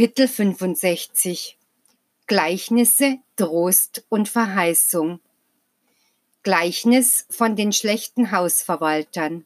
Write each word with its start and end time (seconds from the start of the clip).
Kapitel 0.00 0.28
65 0.28 1.58
Gleichnisse, 2.26 3.18
Trost 3.36 4.02
und 4.08 4.30
Verheißung 4.30 5.20
Gleichnis 6.42 7.26
von 7.28 7.54
den 7.54 7.70
schlechten 7.70 8.32
Hausverwaltern 8.32 9.44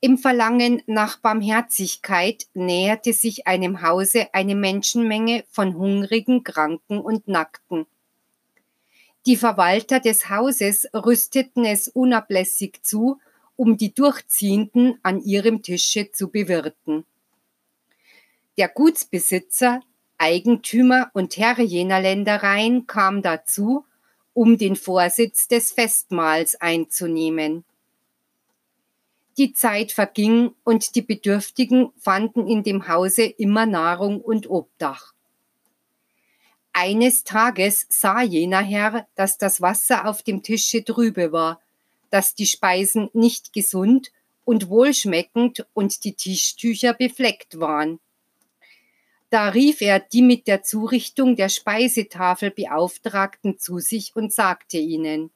Im 0.00 0.18
Verlangen 0.18 0.82
nach 0.86 1.18
Barmherzigkeit 1.18 2.48
näherte 2.54 3.12
sich 3.12 3.46
einem 3.46 3.82
Hause 3.82 4.26
eine 4.32 4.56
Menschenmenge 4.56 5.44
von 5.48 5.76
Hungrigen, 5.76 6.42
Kranken 6.42 6.98
und 6.98 7.28
Nackten. 7.28 7.86
Die 9.26 9.36
Verwalter 9.36 10.00
des 10.00 10.28
Hauses 10.28 10.88
rüsteten 10.92 11.64
es 11.64 11.86
unablässig 11.86 12.82
zu, 12.82 13.20
um 13.54 13.76
die 13.76 13.94
Durchziehenden 13.94 14.98
an 15.04 15.22
ihrem 15.22 15.62
Tische 15.62 16.10
zu 16.10 16.30
bewirten. 16.30 17.04
Der 18.56 18.68
Gutsbesitzer, 18.68 19.80
Eigentümer 20.16 21.10
und 21.12 21.36
Herr 21.36 21.58
jener 21.60 22.00
Ländereien 22.00 22.86
kam 22.86 23.20
dazu, 23.20 23.84
um 24.32 24.58
den 24.58 24.76
Vorsitz 24.76 25.48
des 25.48 25.72
Festmahls 25.72 26.60
einzunehmen. 26.60 27.64
Die 29.36 29.52
Zeit 29.52 29.90
verging 29.90 30.54
und 30.62 30.94
die 30.94 31.02
Bedürftigen 31.02 31.92
fanden 31.98 32.46
in 32.46 32.62
dem 32.62 32.86
Hause 32.86 33.24
immer 33.24 33.66
Nahrung 33.66 34.20
und 34.20 34.48
Obdach. 34.48 35.12
Eines 36.72 37.24
Tages 37.24 37.86
sah 37.88 38.22
jener 38.22 38.62
Herr, 38.62 39.08
dass 39.16 39.38
das 39.38 39.60
Wasser 39.60 40.06
auf 40.06 40.22
dem 40.22 40.42
Tische 40.42 40.84
trübe 40.84 41.32
war, 41.32 41.60
dass 42.10 42.36
die 42.36 42.46
Speisen 42.46 43.10
nicht 43.12 43.52
gesund 43.52 44.12
und 44.44 44.68
wohlschmeckend 44.68 45.66
und 45.74 46.04
die 46.04 46.14
Tischtücher 46.14 46.94
befleckt 46.94 47.58
waren. 47.58 47.98
Da 49.34 49.48
rief 49.48 49.80
er 49.80 49.98
die 49.98 50.22
mit 50.22 50.46
der 50.46 50.62
Zurichtung 50.62 51.34
der 51.34 51.48
Speisetafel 51.48 52.52
Beauftragten 52.52 53.58
zu 53.58 53.80
sich 53.80 54.14
und 54.14 54.32
sagte 54.32 54.78
ihnen, 54.78 55.32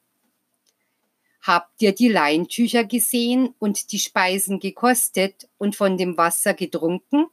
Habt 1.41 1.81
ihr 1.81 1.93
die 1.93 2.07
Leintücher 2.07 2.85
gesehen 2.85 3.53
und 3.59 3.91
die 3.91 3.99
Speisen 3.99 4.61
gekostet 4.61 5.49
und 5.57 5.75
von 5.75 5.97
dem 5.97 6.15
Wasser 6.15 6.53
getrunken? 6.53 7.25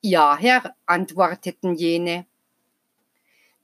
Ja, 0.00 0.38
Herr, 0.38 0.76
antworteten 0.86 1.74
jene. 1.74 2.26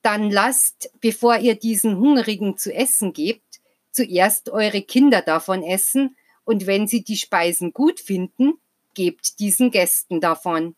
Dann 0.03 0.33
lasst, 0.33 0.91
bevor 1.01 1.39
ihr 1.39 1.55
diesen 1.55 1.97
Hungrigen 1.99 2.59
zu 2.59 2.75
essen 2.75 3.13
gebt, 3.13 3.61
zuerst 3.93 4.51
eure 4.51 4.83
Kinder 4.83 5.23
davon 5.23 5.63
essen, 5.63 6.17
und 6.45 6.67
wenn 6.67 6.89
sie 6.89 7.05
die 7.05 7.17
Speisen 7.17 7.73
gut 7.73 8.01
finden, 8.01 8.55
gebt 8.95 9.39
diesen 9.39 9.71
Gästen 9.71 10.21
davon. 10.21 10.75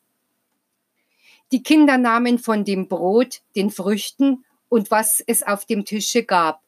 Die 1.53 1.63
Kinder 1.63 1.97
nahmen 1.99 2.39
von 2.39 2.65
dem 2.65 2.89
Brot, 2.89 3.41
den 3.55 3.71
Früchten 3.71 4.45
und 4.69 4.91
was 4.91 5.23
es 5.27 5.43
auf 5.43 5.65
dem 5.65 5.85
Tische 5.85 6.25
gab. 6.25 6.63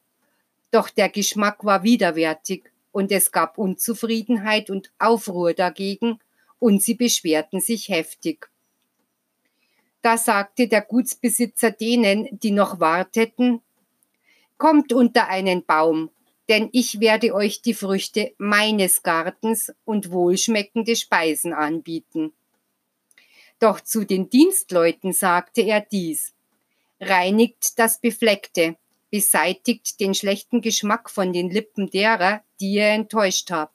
Doch 0.71 0.89
der 0.89 1.09
Geschmack 1.09 1.65
war 1.65 1.83
widerwärtig 1.83 2.71
und 2.91 3.11
es 3.11 3.31
gab 3.31 3.57
Unzufriedenheit 3.57 4.69
und 4.69 4.91
Aufruhr 4.99 5.53
dagegen 5.53 6.19
und 6.59 6.81
sie 6.81 6.95
beschwerten 6.95 7.59
sich 7.59 7.89
heftig. 7.89 8.49
Da 10.01 10.17
sagte 10.17 10.67
der 10.67 10.81
Gutsbesitzer 10.81 11.71
denen, 11.71 12.27
die 12.39 12.51
noch 12.51 12.79
warteten, 12.79 13.61
Kommt 14.57 14.91
unter 14.91 15.29
einen 15.29 15.63
Baum, 15.63 16.09
denn 16.49 16.67
ich 16.73 16.99
werde 16.99 17.33
euch 17.33 17.61
die 17.61 17.73
Früchte 17.73 18.33
meines 18.37 19.03
Gartens 19.03 19.73
und 19.85 20.11
wohlschmeckende 20.11 20.97
Speisen 20.97 21.53
anbieten. 21.53 22.33
Doch 23.59 23.81
zu 23.81 24.05
den 24.05 24.29
Dienstleuten 24.29 25.13
sagte 25.13 25.61
er 25.61 25.81
dies. 25.81 26.33
Reinigt 26.99 27.77
das 27.77 27.99
Befleckte, 27.99 28.77
beseitigt 29.09 29.99
den 29.99 30.13
schlechten 30.13 30.61
Geschmack 30.61 31.09
von 31.09 31.33
den 31.33 31.49
Lippen 31.49 31.89
derer, 31.89 32.41
die 32.59 32.73
ihr 32.73 32.87
enttäuscht 32.87 33.51
habt. 33.51 33.73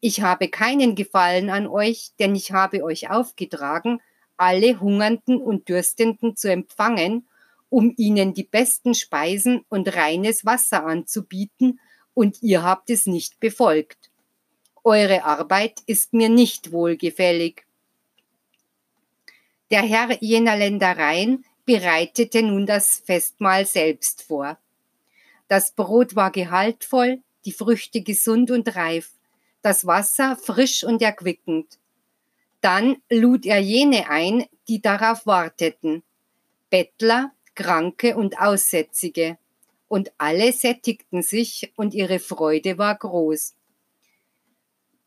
Ich 0.00 0.20
habe 0.20 0.48
keinen 0.48 0.94
Gefallen 0.94 1.48
an 1.50 1.66
euch, 1.66 2.10
denn 2.18 2.34
ich 2.34 2.52
habe 2.52 2.84
euch 2.84 3.10
aufgetragen, 3.10 4.00
alle 4.36 4.80
Hungernden 4.80 5.40
und 5.40 5.68
Dürstenden 5.68 6.36
zu 6.36 6.50
empfangen, 6.50 7.26
um 7.70 7.94
ihnen 7.96 8.34
die 8.34 8.44
besten 8.44 8.94
Speisen 8.94 9.64
und 9.68 9.94
reines 9.96 10.44
Wasser 10.44 10.84
anzubieten, 10.84 11.80
und 12.12 12.42
ihr 12.42 12.62
habt 12.62 12.90
es 12.90 13.06
nicht 13.06 13.40
befolgt. 13.40 14.10
Eure 14.84 15.24
Arbeit 15.24 15.80
ist 15.86 16.12
mir 16.12 16.28
nicht 16.28 16.70
wohlgefällig. 16.70 17.64
Der 19.74 19.82
Herr 19.82 20.22
jener 20.22 20.56
Ländereien 20.56 21.44
bereitete 21.64 22.44
nun 22.44 22.64
das 22.64 23.02
Festmahl 23.04 23.66
selbst 23.66 24.22
vor. 24.22 24.56
Das 25.48 25.72
Brot 25.72 26.14
war 26.14 26.30
gehaltvoll, 26.30 27.22
die 27.44 27.50
Früchte 27.50 28.00
gesund 28.00 28.52
und 28.52 28.76
reif, 28.76 29.10
das 29.62 29.84
Wasser 29.84 30.36
frisch 30.36 30.84
und 30.84 31.02
erquickend. 31.02 31.80
Dann 32.60 32.98
lud 33.10 33.46
er 33.46 33.58
jene 33.58 34.08
ein, 34.08 34.46
die 34.68 34.80
darauf 34.80 35.26
warteten, 35.26 36.04
Bettler, 36.70 37.32
Kranke 37.56 38.16
und 38.16 38.38
Aussätzige, 38.38 39.38
und 39.88 40.12
alle 40.18 40.52
sättigten 40.52 41.20
sich 41.22 41.72
und 41.74 41.94
ihre 41.94 42.20
Freude 42.20 42.78
war 42.78 42.94
groß. 42.94 43.56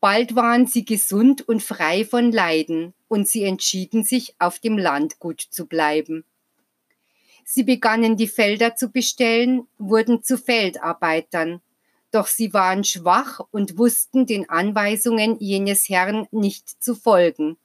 Bald 0.00 0.36
waren 0.36 0.66
sie 0.66 0.84
gesund 0.84 1.48
und 1.48 1.62
frei 1.62 2.04
von 2.04 2.30
Leiden, 2.30 2.94
und 3.08 3.26
sie 3.26 3.42
entschieden 3.44 4.04
sich, 4.04 4.34
auf 4.38 4.60
dem 4.60 4.78
Landgut 4.78 5.40
zu 5.40 5.66
bleiben. 5.66 6.24
Sie 7.44 7.64
begannen 7.64 8.16
die 8.16 8.28
Felder 8.28 8.76
zu 8.76 8.90
bestellen, 8.90 9.66
wurden 9.78 10.22
zu 10.22 10.38
Feldarbeitern, 10.38 11.60
doch 12.10 12.26
sie 12.26 12.52
waren 12.52 12.84
schwach 12.84 13.40
und 13.50 13.76
wussten 13.76 14.26
den 14.26 14.48
Anweisungen 14.48 15.38
jenes 15.40 15.88
Herrn 15.88 16.28
nicht 16.30 16.82
zu 16.82 16.94
folgen. 16.94 17.56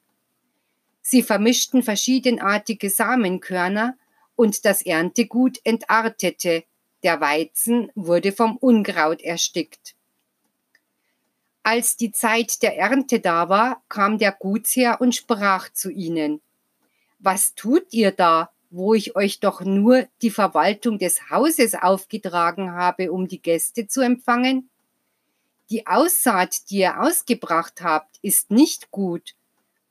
Sie 1.01 1.21
vermischten 1.21 1.83
verschiedenartige 1.83 2.89
Samenkörner, 2.89 3.95
und 4.35 4.65
das 4.65 4.81
Erntegut 4.81 5.59
entartete, 5.63 6.63
der 7.03 7.21
Weizen 7.21 7.91
wurde 7.93 8.31
vom 8.31 8.57
Unkraut 8.57 9.21
erstickt. 9.21 9.95
Als 11.65 11.95
die 11.95 12.11
Zeit 12.11 12.61
der 12.61 12.77
Ernte 12.77 13.21
da 13.21 13.47
war, 13.47 13.81
kam 13.87 14.17
der 14.17 14.33
Gutsherr 14.33 14.99
und 14.99 15.15
sprach 15.15 15.71
zu 15.71 15.89
ihnen, 15.89 16.41
Was 17.19 17.55
tut 17.55 17.85
ihr 17.91 18.11
da, 18.11 18.51
wo 18.69 18.93
ich 18.93 19.15
euch 19.15 19.39
doch 19.39 19.61
nur 19.61 20.05
die 20.21 20.29
Verwaltung 20.29 20.99
des 20.99 21.29
Hauses 21.29 21.73
aufgetragen 21.73 22.73
habe, 22.73 23.13
um 23.13 23.29
die 23.29 23.41
Gäste 23.41 23.87
zu 23.87 24.01
empfangen? 24.01 24.69
Die 25.69 25.87
Aussaat, 25.87 26.69
die 26.69 26.79
ihr 26.79 26.99
ausgebracht 26.99 27.81
habt, 27.81 28.17
ist 28.21 28.51
nicht 28.51 28.91
gut. 28.91 29.33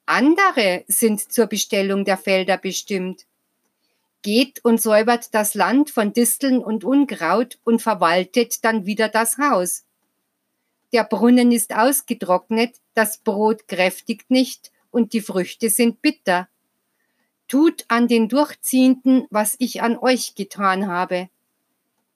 Andere 0.04 0.84
sind 0.88 1.32
zur 1.32 1.46
Bestellung 1.46 2.04
der 2.04 2.18
Felder 2.18 2.58
bestimmt. 2.58 3.24
Geht 4.20 4.62
und 4.62 4.80
säubert 4.80 5.34
das 5.34 5.54
Land 5.54 5.88
von 5.88 6.12
Disteln 6.12 6.58
und 6.58 6.84
Unkraut 6.84 7.58
und 7.64 7.80
verwaltet 7.80 8.62
dann 8.62 8.84
wieder 8.84 9.08
das 9.08 9.38
Haus 9.38 9.84
der 10.92 11.04
Brunnen 11.04 11.52
ist 11.52 11.74
ausgetrocknet, 11.74 12.76
das 12.94 13.18
Brot 13.18 13.66
kräftigt 13.68 14.30
nicht 14.30 14.70
und 14.90 15.12
die 15.12 15.20
Früchte 15.20 15.70
sind 15.70 16.02
bitter. 16.02 16.48
Tut 17.48 17.84
an 17.88 18.08
den 18.08 18.28
Durchziehenden, 18.28 19.26
was 19.30 19.56
ich 19.58 19.82
an 19.82 19.98
euch 19.98 20.34
getan 20.34 20.86
habe. 20.86 21.28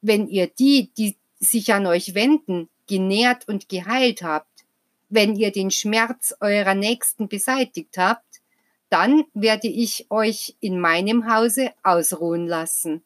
Wenn 0.00 0.28
ihr 0.28 0.46
die, 0.46 0.90
die 0.96 1.17
sich 1.40 1.73
an 1.73 1.87
euch 1.87 2.14
wenden, 2.14 2.69
genährt 2.87 3.49
und 3.49 3.69
geheilt 3.69 4.23
habt, 4.23 4.64
wenn 5.08 5.37
ihr 5.37 5.52
den 5.52 5.70
Schmerz 5.70 6.34
eurer 6.40 6.75
Nächsten 6.75 7.29
beseitigt 7.29 7.99
habt, 7.99 8.40
dann 8.88 9.25
werde 9.34 9.69
ich 9.69 10.06
euch 10.11 10.56
in 10.61 10.81
meinem 10.81 11.32
Hause 11.32 11.72
ausruhen 11.82 12.46
lassen. 12.46 13.02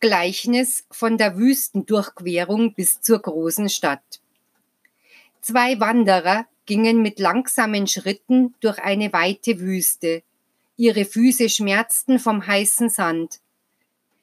Gleichnis 0.00 0.84
von 0.90 1.18
der 1.18 1.36
Wüstendurchquerung 1.36 2.74
bis 2.74 3.00
zur 3.00 3.20
großen 3.20 3.68
Stadt. 3.68 4.20
Zwei 5.40 5.80
Wanderer 5.80 6.46
gingen 6.66 7.02
mit 7.02 7.18
langsamen 7.18 7.86
Schritten 7.86 8.54
durch 8.60 8.78
eine 8.78 9.12
weite 9.12 9.58
Wüste. 9.58 10.22
Ihre 10.76 11.04
Füße 11.04 11.48
schmerzten 11.48 12.18
vom 12.18 12.46
heißen 12.46 12.90
Sand. 12.90 13.40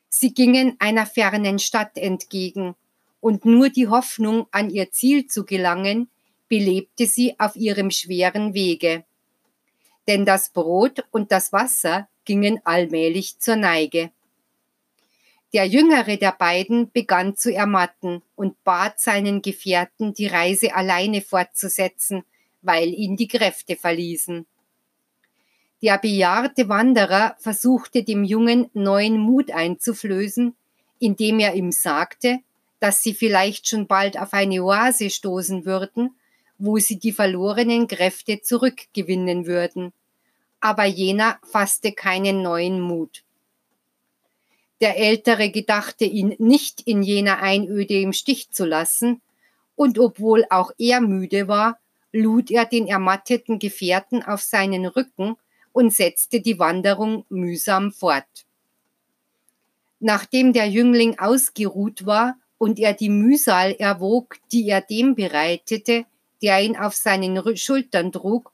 Sie 0.07 0.33
gingen 0.33 0.77
einer 0.79 1.05
fernen 1.05 1.59
Stadt 1.59 1.97
entgegen, 1.97 2.75
und 3.19 3.43
nur 3.43 3.69
die 3.69 3.87
Hoffnung, 3.87 4.47
an 4.51 4.69
ihr 4.69 4.91
Ziel 4.91 5.25
zu 5.25 5.45
gelangen, 5.45 6.09
belebte 6.47 7.07
sie 7.07 7.37
auf 7.39 7.55
ihrem 7.55 7.89
schweren 7.91 8.53
Wege. 8.53 9.03
Denn 10.07 10.25
das 10.25 10.49
Brot 10.49 11.03
und 11.11 11.31
das 11.31 11.51
Wasser 11.51 12.07
gingen 12.23 12.61
allmählich 12.63 13.39
zur 13.39 13.55
Neige. 13.55 14.11
Der 15.55 15.65
jüngere 15.65 16.17
der 16.17 16.33
beiden 16.33 16.91
begann 16.91 17.37
zu 17.37 17.49
ermatten 17.49 18.21
und 18.35 18.61
bat 18.65 18.99
seinen 18.99 19.41
Gefährten, 19.41 20.13
die 20.13 20.27
Reise 20.27 20.75
alleine 20.75 21.21
fortzusetzen, 21.21 22.25
weil 22.61 22.89
ihn 22.89 23.15
die 23.15 23.29
Kräfte 23.29 23.77
verließen. 23.77 24.45
Der 25.81 25.97
bejahrte 25.97 26.67
Wanderer 26.67 27.37
versuchte 27.39 28.03
dem 28.03 28.25
Jungen 28.25 28.69
neuen 28.73 29.17
Mut 29.17 29.49
einzuflößen, 29.49 30.53
indem 30.99 31.39
er 31.39 31.53
ihm 31.53 31.71
sagte, 31.71 32.39
dass 32.81 33.01
sie 33.01 33.13
vielleicht 33.13 33.69
schon 33.69 33.87
bald 33.87 34.19
auf 34.19 34.33
eine 34.33 34.61
Oase 34.61 35.09
stoßen 35.09 35.65
würden, 35.65 36.17
wo 36.57 36.79
sie 36.79 36.99
die 36.99 37.13
verlorenen 37.13 37.87
Kräfte 37.87 38.41
zurückgewinnen 38.41 39.45
würden. 39.45 39.93
Aber 40.59 40.83
jener 40.83 41.39
fasste 41.49 41.93
keinen 41.93 42.41
neuen 42.41 42.81
Mut. 42.81 43.24
Der 44.81 44.97
Ältere 44.97 45.51
gedachte 45.51 46.05
ihn 46.05 46.35
nicht 46.37 46.81
in 46.81 47.01
jener 47.01 47.41
Einöde 47.41 47.99
im 47.99 48.13
Stich 48.13 48.51
zu 48.51 48.65
lassen, 48.65 49.21
und 49.75 49.99
obwohl 49.99 50.45
auch 50.49 50.71
er 50.77 51.01
müde 51.01 51.47
war, 51.47 51.79
lud 52.11 52.49
er 52.49 52.65
den 52.65 52.87
ermatteten 52.87 53.59
Gefährten 53.59 54.23
auf 54.23 54.41
seinen 54.41 54.85
Rücken 54.85 55.35
und 55.73 55.93
setzte 55.93 56.39
die 56.39 56.59
Wanderung 56.59 57.25
mühsam 57.29 57.91
fort. 57.91 58.45
Nachdem 59.99 60.53
der 60.53 60.67
Jüngling 60.67 61.19
ausgeruht 61.19 62.05
war 62.05 62.37
und 62.57 62.79
er 62.79 62.93
die 62.93 63.09
Mühsal 63.09 63.73
erwog, 63.73 64.37
die 64.51 64.67
er 64.69 64.81
dem 64.81 65.15
bereitete, 65.15 66.05
der 66.41 66.61
ihn 66.61 66.77
auf 66.77 66.95
seinen 66.95 67.57
Schultern 67.57 68.11
trug, 68.11 68.51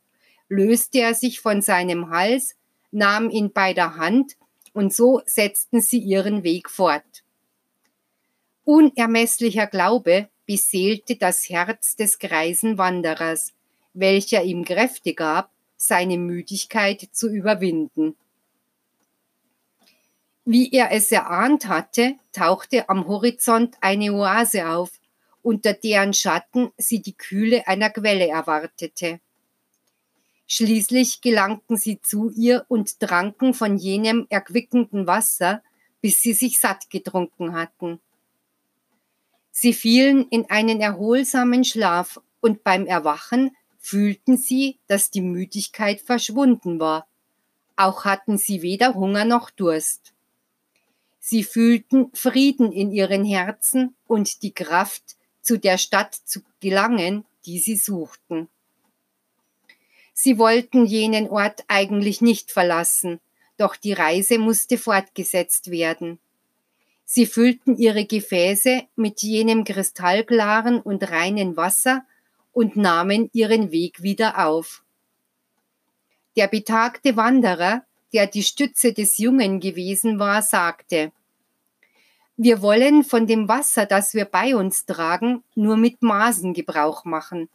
löste 0.49 0.99
er 0.99 1.13
sich 1.13 1.39
von 1.39 1.61
seinem 1.61 2.09
Hals, 2.09 2.55
nahm 2.91 3.29
ihn 3.29 3.51
bei 3.51 3.73
der 3.73 3.95
Hand, 3.97 4.35
und 4.73 4.93
so 4.93 5.21
setzten 5.25 5.81
sie 5.81 5.99
ihren 5.99 6.43
Weg 6.43 6.69
fort. 6.69 7.23
Unermesslicher 8.63 9.67
Glaube 9.67 10.29
beseelte 10.45 11.15
das 11.15 11.49
Herz 11.49 11.95
des 11.95 12.19
greisen 12.19 12.77
Wanderers, 12.77 13.53
welcher 13.93 14.43
ihm 14.43 14.63
Kräfte 14.63 15.13
gab, 15.13 15.51
seine 15.77 16.17
Müdigkeit 16.17 17.09
zu 17.11 17.29
überwinden. 17.29 18.15
Wie 20.45 20.71
er 20.71 20.91
es 20.91 21.11
erahnt 21.11 21.67
hatte, 21.67 22.15
tauchte 22.31 22.89
am 22.89 23.07
Horizont 23.07 23.77
eine 23.81 24.13
Oase 24.13 24.67
auf, 24.69 24.91
unter 25.43 25.73
deren 25.73 26.13
Schatten 26.13 26.71
sie 26.77 27.01
die 27.01 27.15
Kühle 27.15 27.67
einer 27.67 27.89
Quelle 27.89 28.27
erwartete. 28.27 29.19
Schließlich 30.53 31.21
gelangten 31.21 31.77
sie 31.77 32.01
zu 32.01 32.29
ihr 32.29 32.65
und 32.67 32.99
tranken 32.99 33.53
von 33.53 33.77
jenem 33.77 34.27
erquickenden 34.29 35.07
Wasser, 35.07 35.63
bis 36.01 36.19
sie 36.19 36.33
sich 36.33 36.59
satt 36.59 36.89
getrunken 36.89 37.53
hatten. 37.53 38.01
Sie 39.49 39.71
fielen 39.71 40.27
in 40.27 40.49
einen 40.49 40.81
erholsamen 40.81 41.63
Schlaf 41.63 42.19
und 42.41 42.65
beim 42.65 42.85
Erwachen 42.85 43.55
fühlten 43.79 44.35
sie, 44.35 44.77
dass 44.87 45.09
die 45.09 45.21
Müdigkeit 45.21 46.01
verschwunden 46.01 46.81
war. 46.81 47.07
Auch 47.77 48.03
hatten 48.03 48.37
sie 48.37 48.61
weder 48.61 48.93
Hunger 48.95 49.23
noch 49.23 49.51
Durst. 49.51 50.13
Sie 51.21 51.45
fühlten 51.45 52.11
Frieden 52.13 52.73
in 52.73 52.91
ihren 52.91 53.23
Herzen 53.23 53.95
und 54.05 54.43
die 54.43 54.51
Kraft, 54.51 55.15
zu 55.41 55.57
der 55.57 55.77
Stadt 55.77 56.13
zu 56.13 56.41
gelangen, 56.59 57.23
die 57.45 57.59
sie 57.59 57.77
suchten. 57.77 58.49
Sie 60.23 60.37
wollten 60.37 60.85
jenen 60.85 61.29
Ort 61.29 61.63
eigentlich 61.67 62.21
nicht 62.21 62.51
verlassen, 62.51 63.19
doch 63.57 63.75
die 63.75 63.93
Reise 63.93 64.37
musste 64.37 64.77
fortgesetzt 64.77 65.71
werden. 65.71 66.19
Sie 67.05 67.25
füllten 67.25 67.75
ihre 67.75 68.05
Gefäße 68.05 68.83
mit 68.95 69.23
jenem 69.23 69.63
kristallklaren 69.63 70.79
und 70.79 71.09
reinen 71.09 71.57
Wasser 71.57 72.05
und 72.51 72.75
nahmen 72.75 73.31
ihren 73.33 73.71
Weg 73.71 74.03
wieder 74.03 74.45
auf. 74.45 74.83
Der 76.35 76.47
betagte 76.47 77.15
Wanderer, 77.15 77.83
der 78.13 78.27
die 78.27 78.43
Stütze 78.43 78.93
des 78.93 79.17
Jungen 79.17 79.59
gewesen 79.59 80.19
war, 80.19 80.43
sagte, 80.43 81.11
wir 82.37 82.61
wollen 82.61 83.03
von 83.03 83.25
dem 83.25 83.47
Wasser, 83.47 83.87
das 83.87 84.13
wir 84.13 84.25
bei 84.25 84.55
uns 84.55 84.85
tragen, 84.85 85.43
nur 85.55 85.77
mit 85.77 86.03
Maßen 86.03 86.53
Gebrauch 86.53 87.05
machen. 87.05 87.49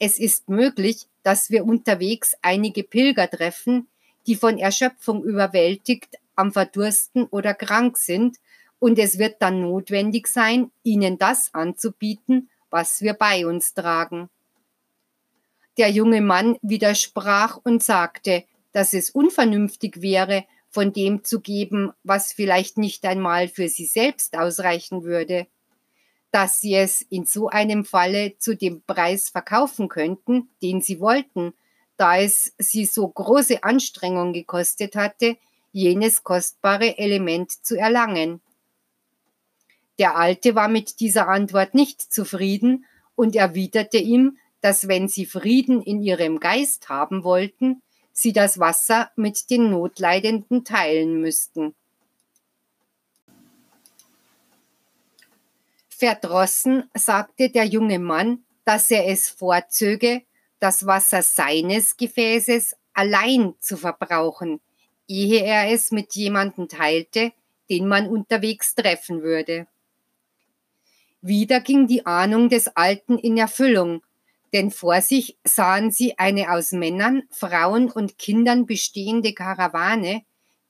Es 0.00 0.18
ist 0.18 0.48
möglich, 0.48 1.06
dass 1.22 1.50
wir 1.50 1.64
unterwegs 1.64 2.36
einige 2.42 2.82
Pilger 2.82 3.28
treffen, 3.28 3.88
die 4.26 4.36
von 4.36 4.58
Erschöpfung 4.58 5.22
überwältigt, 5.24 6.16
am 6.36 6.52
Verdursten 6.52 7.24
oder 7.24 7.54
krank 7.54 7.98
sind, 7.98 8.38
und 8.78 8.98
es 8.98 9.18
wird 9.18 9.42
dann 9.42 9.60
notwendig 9.60 10.26
sein, 10.26 10.70
ihnen 10.82 11.18
das 11.18 11.52
anzubieten, 11.52 12.48
was 12.70 13.02
wir 13.02 13.12
bei 13.12 13.46
uns 13.46 13.74
tragen. 13.74 14.30
Der 15.76 15.90
junge 15.90 16.22
Mann 16.22 16.56
widersprach 16.62 17.58
und 17.62 17.82
sagte, 17.82 18.44
dass 18.72 18.92
es 18.94 19.10
unvernünftig 19.10 20.00
wäre, 20.00 20.44
von 20.70 20.92
dem 20.92 21.24
zu 21.24 21.40
geben, 21.40 21.92
was 22.04 22.32
vielleicht 22.32 22.78
nicht 22.78 23.04
einmal 23.04 23.48
für 23.48 23.68
sie 23.68 23.86
selbst 23.86 24.36
ausreichen 24.36 25.02
würde. 25.04 25.46
Dass 26.30 26.60
sie 26.60 26.74
es 26.74 27.02
in 27.02 27.26
so 27.26 27.48
einem 27.48 27.84
Falle 27.84 28.36
zu 28.38 28.56
dem 28.56 28.82
Preis 28.82 29.28
verkaufen 29.30 29.88
könnten, 29.88 30.48
den 30.62 30.80
sie 30.80 31.00
wollten, 31.00 31.54
da 31.96 32.18
es 32.18 32.54
sie 32.58 32.86
so 32.86 33.06
große 33.08 33.62
Anstrengung 33.62 34.32
gekostet 34.32 34.96
hatte, 34.96 35.36
jenes 35.72 36.22
kostbare 36.22 36.98
Element 36.98 37.50
zu 37.64 37.76
erlangen. 37.76 38.40
Der 39.98 40.16
Alte 40.16 40.54
war 40.54 40.68
mit 40.68 41.00
dieser 41.00 41.28
Antwort 41.28 41.74
nicht 41.74 42.00
zufrieden 42.00 42.86
und 43.14 43.36
erwiderte 43.36 43.98
ihm, 43.98 44.38
dass 44.62 44.88
wenn 44.88 45.08
sie 45.08 45.26
Frieden 45.26 45.82
in 45.82 46.00
ihrem 46.00 46.40
Geist 46.40 46.88
haben 46.88 47.22
wollten, 47.24 47.82
sie 48.12 48.32
das 48.32 48.58
Wasser 48.58 49.10
mit 49.16 49.50
den 49.50 49.70
Notleidenden 49.70 50.64
teilen 50.64 51.20
müssten. 51.20 51.74
Verdrossen 56.00 56.84
sagte 56.94 57.50
der 57.50 57.66
junge 57.66 57.98
Mann, 57.98 58.42
dass 58.64 58.90
er 58.90 59.06
es 59.06 59.28
vorzöge, 59.28 60.22
das 60.58 60.86
Wasser 60.86 61.20
seines 61.20 61.98
Gefäßes 61.98 62.74
allein 62.94 63.52
zu 63.60 63.76
verbrauchen, 63.76 64.62
ehe 65.06 65.44
er 65.44 65.70
es 65.70 65.90
mit 65.90 66.14
jemandem 66.14 66.68
teilte, 66.68 67.32
den 67.68 67.86
man 67.86 68.08
unterwegs 68.08 68.74
treffen 68.74 69.20
würde. 69.20 69.66
Wieder 71.20 71.60
ging 71.60 71.86
die 71.86 72.06
Ahnung 72.06 72.48
des 72.48 72.68
Alten 72.68 73.18
in 73.18 73.36
Erfüllung, 73.36 74.02
denn 74.54 74.70
vor 74.70 75.02
sich 75.02 75.36
sahen 75.44 75.90
sie 75.90 76.18
eine 76.18 76.50
aus 76.50 76.72
Männern, 76.72 77.24
Frauen 77.28 77.90
und 77.90 78.16
Kindern 78.16 78.64
bestehende 78.64 79.34
Karawane, 79.34 80.22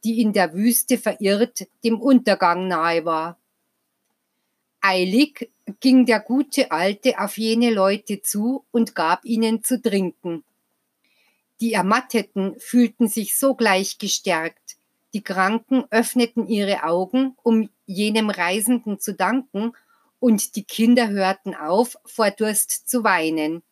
die 0.02 0.20
in 0.20 0.32
der 0.32 0.54
Wüste 0.54 0.98
verirrt 0.98 1.68
dem 1.84 2.00
Untergang 2.00 2.66
nahe 2.66 3.04
war. 3.04 3.39
Eilig 4.80 5.50
ging 5.80 6.06
der 6.06 6.20
gute 6.20 6.70
Alte 6.70 7.18
auf 7.18 7.38
jene 7.38 7.70
Leute 7.70 8.22
zu 8.22 8.64
und 8.70 8.94
gab 8.94 9.24
ihnen 9.24 9.62
zu 9.62 9.80
trinken. 9.80 10.44
Die 11.60 11.74
Ermatteten 11.74 12.58
fühlten 12.58 13.06
sich 13.06 13.36
sogleich 13.36 13.98
gestärkt, 13.98 14.76
die 15.12 15.22
Kranken 15.22 15.84
öffneten 15.90 16.46
ihre 16.46 16.84
Augen, 16.84 17.36
um 17.42 17.68
jenem 17.84 18.30
Reisenden 18.30 19.00
zu 19.00 19.14
danken 19.14 19.72
und 20.20 20.54
die 20.56 20.64
Kinder 20.64 21.08
hörten 21.08 21.54
auf, 21.54 21.96
vor 22.04 22.30
Durst 22.30 22.88
zu 22.88 23.02
weinen. 23.02 23.62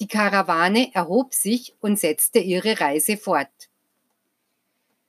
Die 0.00 0.08
Karawane 0.08 0.94
erhob 0.94 1.34
sich 1.34 1.74
und 1.80 1.98
setzte 1.98 2.38
ihre 2.38 2.80
Reise 2.80 3.18
fort. 3.18 3.68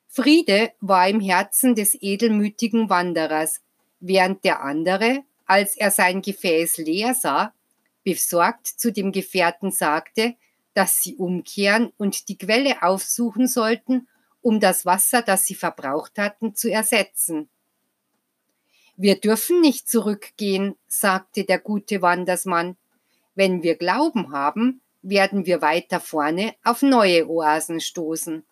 Friede 0.08 0.74
war 0.82 1.08
im 1.08 1.22
Herzen 1.22 1.76
des 1.76 1.98
edelmütigen 2.02 2.90
Wanderers, 2.90 3.62
während 4.02 4.44
der 4.44 4.62
andere, 4.62 5.24
als 5.46 5.78
er 5.78 5.92
sein 5.92 6.22
Gefäß 6.22 6.78
leer 6.78 7.14
sah, 7.14 7.54
besorgt 8.04 8.68
zu 8.68 8.92
dem 8.92 9.12
Gefährten 9.12 9.72
sagte, 9.72 10.36
dass 10.74 11.02
sie 11.02 11.16
umkehren 11.16 11.94
und 11.98 12.28
die 12.30 12.38
Quelle 12.38 12.82
aufsuchen 12.82 13.48
sollten, 13.48 14.08
um 14.42 14.60
das 14.60 14.86
Wasser, 14.86 15.22
das 15.22 15.46
sie 15.46 15.56
verbraucht 15.56 16.18
hatten, 16.18 16.56
zu 16.56 16.72
ersetzen. 16.72 17.50
Wir 18.98 19.20
dürfen 19.20 19.62
nicht 19.62 19.90
zurückgehen, 19.90 20.76
sagte 20.88 21.44
der 21.44 21.60
gute 21.60 22.02
Wandersmann. 22.02 22.78
Wenn 23.36 23.64
wir 23.64 23.76
Glauben 23.76 24.32
haben, 24.32 24.82
werden 25.02 25.46
wir 25.46 25.62
weiter 25.62 26.00
vorne 26.00 26.56
auf 26.64 26.82
neue 26.82 27.28
Oasen 27.28 27.80
stoßen. 27.80 28.44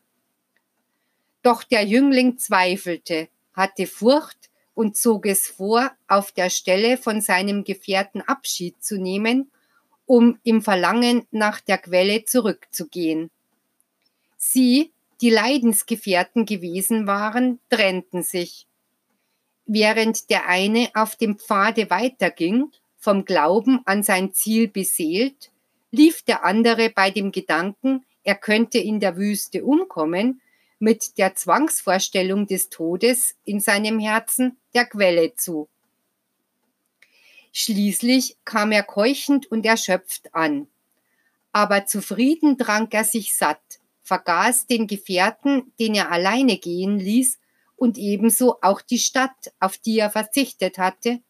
Doch 1.41 1.63
der 1.63 1.85
Jüngling 1.85 2.37
zweifelte, 2.37 3.29
hatte 3.53 3.87
Furcht 3.87 4.48
und 4.79 4.95
zog 4.95 5.25
es 5.25 5.45
vor, 5.45 5.91
auf 6.07 6.31
der 6.31 6.49
Stelle 6.49 6.95
von 6.95 7.19
seinem 7.19 7.65
Gefährten 7.65 8.21
Abschied 8.21 8.81
zu 8.81 8.97
nehmen, 8.97 9.51
um 10.05 10.39
im 10.45 10.61
Verlangen 10.61 11.27
nach 11.31 11.59
der 11.59 11.79
Quelle 11.79 12.23
zurückzugehen. 12.23 13.29
Sie, 14.37 14.93
die 15.19 15.31
Leidensgefährten 15.31 16.45
gewesen 16.45 17.07
waren, 17.07 17.59
trennten 17.69 18.23
sich 18.23 18.67
während 19.65 20.29
der 20.29 20.47
eine 20.47 20.89
auf 20.93 21.17
dem 21.17 21.37
Pfade 21.37 21.89
weiterging, 21.89 22.71
vom 22.95 23.25
Glauben 23.25 23.81
an 23.83 24.01
sein 24.01 24.33
Ziel 24.33 24.69
beseelt, 24.69 25.51
lief 25.91 26.21
der 26.21 26.45
andere 26.45 26.89
bei 26.89 27.11
dem 27.11 27.33
Gedanken, 27.33 28.05
er 28.23 28.35
könnte 28.35 28.77
in 28.77 29.01
der 29.01 29.17
Wüste 29.17 29.65
umkommen, 29.65 30.39
mit 30.79 31.17
der 31.17 31.35
Zwangsvorstellung 31.35 32.47
des 32.47 32.69
Todes 32.69 33.35
in 33.43 33.59
seinem 33.59 33.99
Herzen 33.99 34.57
der 34.73 34.85
Quelle 34.85 35.35
zu. 35.35 35.67
Schließlich 37.51 38.37
kam 38.45 38.71
er 38.71 38.83
keuchend 38.83 39.51
und 39.51 39.65
erschöpft 39.65 40.33
an. 40.33 40.67
Aber 41.51 41.85
zufrieden 41.85 42.57
trank 42.57 42.93
er 42.93 43.03
sich 43.03 43.35
satt, 43.35 43.79
vergaß 44.03 44.67
den 44.67 44.87
Gefährten, 44.87 45.73
den 45.79 45.95
er 45.95 46.11
alleine 46.11 46.57
gehen 46.57 46.99
ließ, 46.99 47.39
und 47.75 47.97
ebenso 47.97 48.57
auch 48.61 48.81
die 48.81 48.99
Stadt, 48.99 49.53
auf 49.59 49.77
die 49.77 49.99
er 49.99 50.09
verzichtet 50.09 50.77
hatte, 50.77 51.21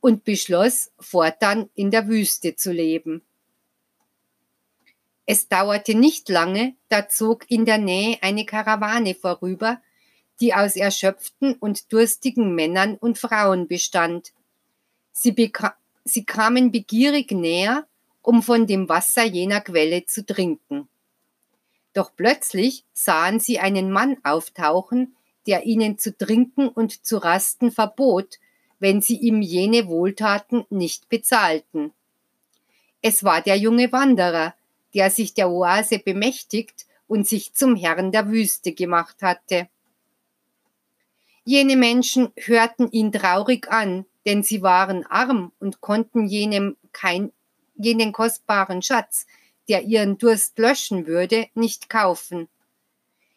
und 0.00 0.24
beschloss, 0.24 0.90
fortan 1.00 1.70
in 1.74 1.90
der 1.90 2.08
Wüste 2.08 2.56
zu 2.56 2.72
leben. 2.72 3.22
Es 5.26 5.48
dauerte 5.48 5.94
nicht 5.94 6.28
lange, 6.28 6.74
da 6.88 7.08
zog 7.08 7.50
in 7.50 7.64
der 7.64 7.78
Nähe 7.78 8.18
eine 8.20 8.44
Karawane 8.44 9.14
vorüber, 9.14 9.80
die 10.40 10.54
aus 10.54 10.76
erschöpften 10.76 11.54
und 11.54 11.92
durstigen 11.92 12.54
Männern 12.54 12.96
und 12.96 13.18
Frauen 13.18 13.66
bestand. 13.68 14.32
Sie, 15.12 15.34
sie 16.04 16.24
kamen 16.24 16.72
begierig 16.72 17.30
näher, 17.30 17.86
um 18.20 18.42
von 18.42 18.66
dem 18.66 18.88
Wasser 18.88 19.24
jener 19.24 19.60
Quelle 19.60 20.04
zu 20.06 20.26
trinken. 20.26 20.88
Doch 21.92 22.10
plötzlich 22.16 22.84
sahen 22.92 23.38
sie 23.38 23.60
einen 23.60 23.90
Mann 23.90 24.16
auftauchen, 24.24 25.14
der 25.46 25.64
ihnen 25.64 25.98
zu 25.98 26.16
trinken 26.16 26.68
und 26.68 27.06
zu 27.06 27.18
rasten 27.18 27.70
verbot, 27.70 28.38
wenn 28.78 29.00
sie 29.00 29.16
ihm 29.16 29.40
jene 29.40 29.86
Wohltaten 29.86 30.64
nicht 30.70 31.08
bezahlten. 31.08 31.92
Es 33.00 33.22
war 33.22 33.40
der 33.40 33.56
junge 33.56 33.92
Wanderer, 33.92 34.54
der 34.94 35.10
sich 35.10 35.34
der 35.34 35.50
Oase 35.50 35.98
bemächtigt 35.98 36.86
und 37.06 37.26
sich 37.26 37.54
zum 37.54 37.76
Herrn 37.76 38.12
der 38.12 38.28
Wüste 38.28 38.72
gemacht 38.72 39.22
hatte. 39.22 39.68
Jene 41.44 41.76
Menschen 41.76 42.32
hörten 42.36 42.90
ihn 42.90 43.12
traurig 43.12 43.70
an, 43.70 44.06
denn 44.24 44.42
sie 44.42 44.62
waren 44.62 45.04
arm 45.04 45.52
und 45.58 45.80
konnten 45.80 46.26
jenem 46.26 46.76
kein, 46.92 47.32
jenen 47.74 48.12
kostbaren 48.12 48.80
Schatz, 48.80 49.26
der 49.68 49.82
ihren 49.82 50.16
Durst 50.16 50.58
löschen 50.58 51.06
würde, 51.06 51.48
nicht 51.54 51.90
kaufen. 51.90 52.48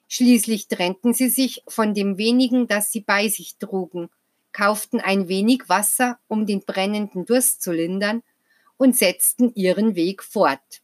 Schließlich 0.08 0.68
trennten 0.68 1.14
sie 1.14 1.30
sich 1.30 1.64
von 1.68 1.94
dem 1.94 2.18
wenigen, 2.18 2.68
das 2.68 2.92
sie 2.92 3.02
bei 3.02 3.28
sich 3.28 3.58
trugen, 3.58 4.10
kauften 4.54 5.02
ein 5.02 5.28
wenig 5.28 5.68
Wasser, 5.68 6.18
um 6.28 6.46
den 6.46 6.62
brennenden 6.62 7.26
Durst 7.26 7.62
zu 7.62 7.74
lindern, 7.74 8.24
und 8.78 8.96
setzten 8.96 9.54
ihren 9.56 9.96
Weg 9.96 10.24
fort. 10.24 10.82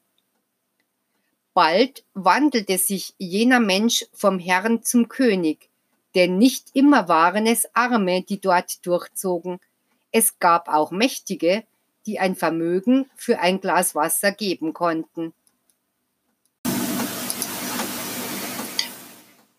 Bald 1.53 2.03
wandelte 2.15 2.79
sich 2.79 3.13
jener 3.19 3.59
Mensch 3.59 4.05
vom 4.11 4.39
Herrn 4.39 4.81
zum 4.81 5.07
König, 5.07 5.69
denn 6.15 6.37
nicht 6.37 6.69
immer 6.73 7.07
waren 7.07 7.45
es 7.45 7.67
Arme, 7.75 8.23
die 8.23 8.41
dort 8.41 8.83
durchzogen. 8.85 9.59
Es 10.11 10.39
gab 10.39 10.67
auch 10.67 10.89
Mächtige, 10.89 11.63
die 12.07 12.19
ein 12.19 12.35
Vermögen 12.35 13.09
für 13.15 13.39
ein 13.39 13.61
Glas 13.61 13.93
Wasser 13.93 14.31
geben 14.31 14.73
konnten. 14.73 15.33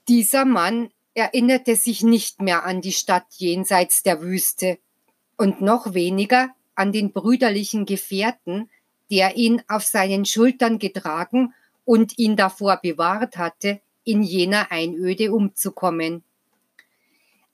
Dieser 0.08 0.44
Mann 0.44 0.90
erinnerte 1.14 1.76
sich 1.76 2.02
nicht 2.02 2.42
mehr 2.42 2.64
an 2.64 2.80
die 2.80 2.92
Stadt 2.92 3.26
jenseits 3.36 4.02
der 4.02 4.20
Wüste 4.20 4.78
und 5.36 5.60
noch 5.60 5.94
weniger 5.94 6.50
an 6.74 6.92
den 6.92 7.12
brüderlichen 7.12 7.86
Gefährten, 7.86 8.68
der 9.10 9.36
ihn 9.36 9.62
auf 9.68 9.84
seinen 9.84 10.24
Schultern 10.24 10.80
getragen 10.80 11.54
und 11.84 12.18
ihn 12.18 12.36
davor 12.36 12.78
bewahrt 12.78 13.36
hatte, 13.36 13.80
in 14.04 14.22
jener 14.22 14.70
Einöde 14.70 15.32
umzukommen. 15.32 16.22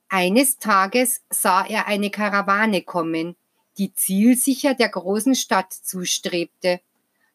Eines 0.09 0.59
Tages 0.59 1.23
sah 1.31 1.65
er 1.65 1.87
eine 1.87 2.11
Karawane 2.11 2.83
kommen, 2.83 3.37
die 3.79 3.95
zielsicher 3.95 4.75
der 4.75 4.89
großen 4.89 5.35
Stadt 5.35 5.73
zustrebte. 5.73 6.81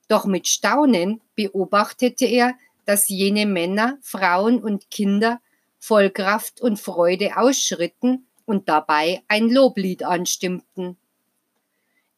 Doch 0.07 0.25
mit 0.25 0.47
Staunen 0.47 1.21
beobachtete 1.35 2.25
er, 2.25 2.55
dass 2.85 3.07
jene 3.07 3.45
Männer, 3.45 3.97
Frauen 4.01 4.61
und 4.61 4.91
Kinder 4.91 5.41
voll 5.79 6.09
Kraft 6.09 6.61
und 6.61 6.79
Freude 6.79 7.37
ausschritten 7.37 8.27
und 8.45 8.69
dabei 8.69 9.23
ein 9.27 9.49
Loblied 9.49 10.03
anstimmten. 10.03 10.97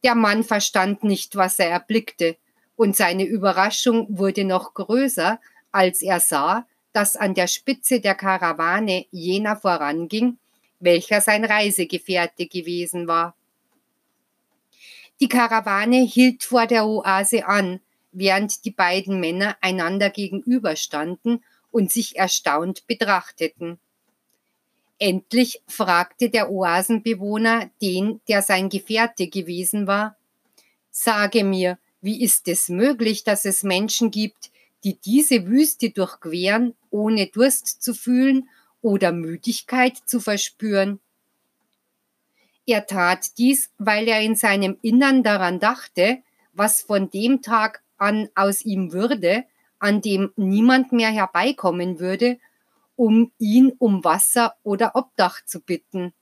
Der 0.04 0.16
Mann 0.16 0.44
verstand 0.44 1.04
nicht, 1.04 1.36
was 1.36 1.60
er 1.60 1.70
erblickte, 1.70 2.38
und 2.78 2.96
seine 2.96 3.26
Überraschung 3.26 4.06
wurde 4.18 4.46
noch 4.46 4.74
größer, 4.74 5.42
als 5.74 6.02
er 6.02 6.22
sah, 6.22 6.66
dass 6.94 7.18
an 7.18 7.34
der 7.34 7.48
Spitze 7.48 8.00
der 8.00 8.16
Karawane 8.16 9.08
jener 9.12 9.58
voranging, 9.58 10.38
welcher 10.80 11.20
sein 11.20 11.44
Reisegefährte 11.44 12.46
gewesen 12.48 13.08
war. 13.08 13.36
Die 15.20 15.28
Karawane 15.28 15.98
hielt 15.98 16.44
vor 16.44 16.68
der 16.68 16.86
Oase 16.86 17.46
an, 17.46 17.82
während 18.12 18.64
die 18.64 18.72
beiden 18.72 19.20
Männer 19.20 19.58
einander 19.62 20.12
gegenüberstanden 20.12 21.44
und 21.72 21.92
sich 21.92 22.16
erstaunt 22.18 22.86
betrachteten. 22.88 23.80
Endlich 25.00 25.62
fragte 25.68 26.30
der 26.30 26.52
Oasenbewohner 26.52 27.70
den, 27.82 28.22
der 28.28 28.42
sein 28.42 28.70
Gefährte 28.70 29.28
gewesen 29.28 29.88
war, 29.88 30.16
Sage 30.90 31.44
mir, 31.44 31.78
wie 32.02 32.24
ist 32.24 32.48
es 32.48 32.70
möglich, 32.70 33.24
dass 33.24 33.46
es 33.46 33.64
Menschen 33.64 34.12
gibt, 34.12 34.52
die 34.84 34.98
diese 35.00 35.46
Wüste 35.48 35.90
durchqueren, 35.90 36.76
ohne 36.90 37.28
Durst 37.28 37.82
zu 37.82 37.94
fühlen 37.94 38.50
oder 38.82 39.12
Müdigkeit 39.12 39.98
zu 40.06 40.20
verspüren? 40.20 41.00
Er 42.66 42.86
tat 42.86 43.38
dies, 43.38 43.72
weil 43.78 44.08
er 44.08 44.22
in 44.22 44.36
seinem 44.36 44.78
Innern 44.82 45.24
daran 45.24 45.60
dachte, 45.60 46.22
was 46.54 46.82
von 46.82 47.10
dem 47.10 47.42
Tag 47.42 47.82
an 47.98 48.30
aus 48.36 48.62
ihm 48.62 48.92
würde, 48.92 49.46
an 49.80 50.02
dem 50.02 50.32
niemand 50.36 50.92
mehr 50.92 51.10
herbeikommen 51.10 52.00
würde, 52.00 52.40
um 52.96 53.32
ihn 53.38 53.74
um 53.78 54.04
Wasser 54.04 54.56
oder 54.64 54.96
Obdach 54.96 55.46
zu 55.46 55.62
bitten. 55.62 56.14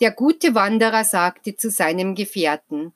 Der 0.00 0.10
gute 0.10 0.54
Wanderer 0.54 1.04
sagte 1.04 1.56
zu 1.56 1.70
seinem 1.70 2.14
Gefährten, 2.14 2.92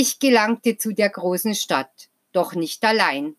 ich 0.00 0.20
gelangte 0.20 0.78
zu 0.78 0.92
der 0.92 1.08
großen 1.08 1.56
Stadt, 1.56 2.08
doch 2.30 2.54
nicht 2.54 2.84
allein. 2.84 3.34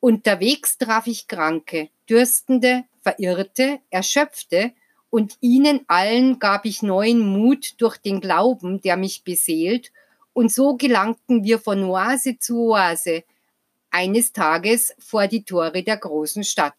Unterwegs 0.00 0.78
traf 0.78 1.06
ich 1.06 1.28
Kranke, 1.28 1.90
Dürstende, 2.08 2.82
Verirrte, 3.02 3.78
Erschöpfte, 3.88 4.72
und 5.10 5.36
ihnen 5.40 5.84
allen 5.86 6.40
gab 6.40 6.64
ich 6.64 6.82
neuen 6.82 7.20
Mut 7.20 7.74
durch 7.78 7.98
den 7.98 8.20
Glauben, 8.20 8.80
der 8.80 8.96
mich 8.96 9.22
beseelt, 9.22 9.92
und 10.32 10.52
so 10.52 10.76
gelangten 10.76 11.44
wir 11.44 11.60
von 11.60 11.84
Oase 11.84 12.38
zu 12.38 12.72
Oase, 12.72 13.22
eines 13.90 14.32
Tages 14.32 14.92
vor 14.98 15.28
die 15.28 15.44
Tore 15.44 15.84
der 15.84 15.98
großen 15.98 16.42
Stadt. 16.42 16.74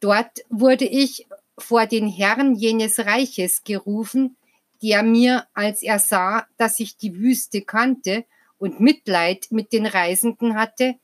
Dort 0.00 0.44
wurde 0.48 0.86
ich 0.86 1.26
vor 1.58 1.84
den 1.84 2.08
Herrn 2.08 2.54
jenes 2.54 3.00
Reiches 3.00 3.64
gerufen, 3.64 4.37
der 4.82 5.02
mir, 5.02 5.46
als 5.54 5.82
er 5.82 5.98
sah, 5.98 6.46
dass 6.56 6.80
ich 6.80 6.96
die 6.96 7.16
Wüste 7.16 7.62
kannte 7.62 8.24
und 8.58 8.80
Mitleid 8.80 9.48
mit 9.50 9.72
den 9.72 9.86
Reisenden 9.86 10.54
hatte, 10.54 10.94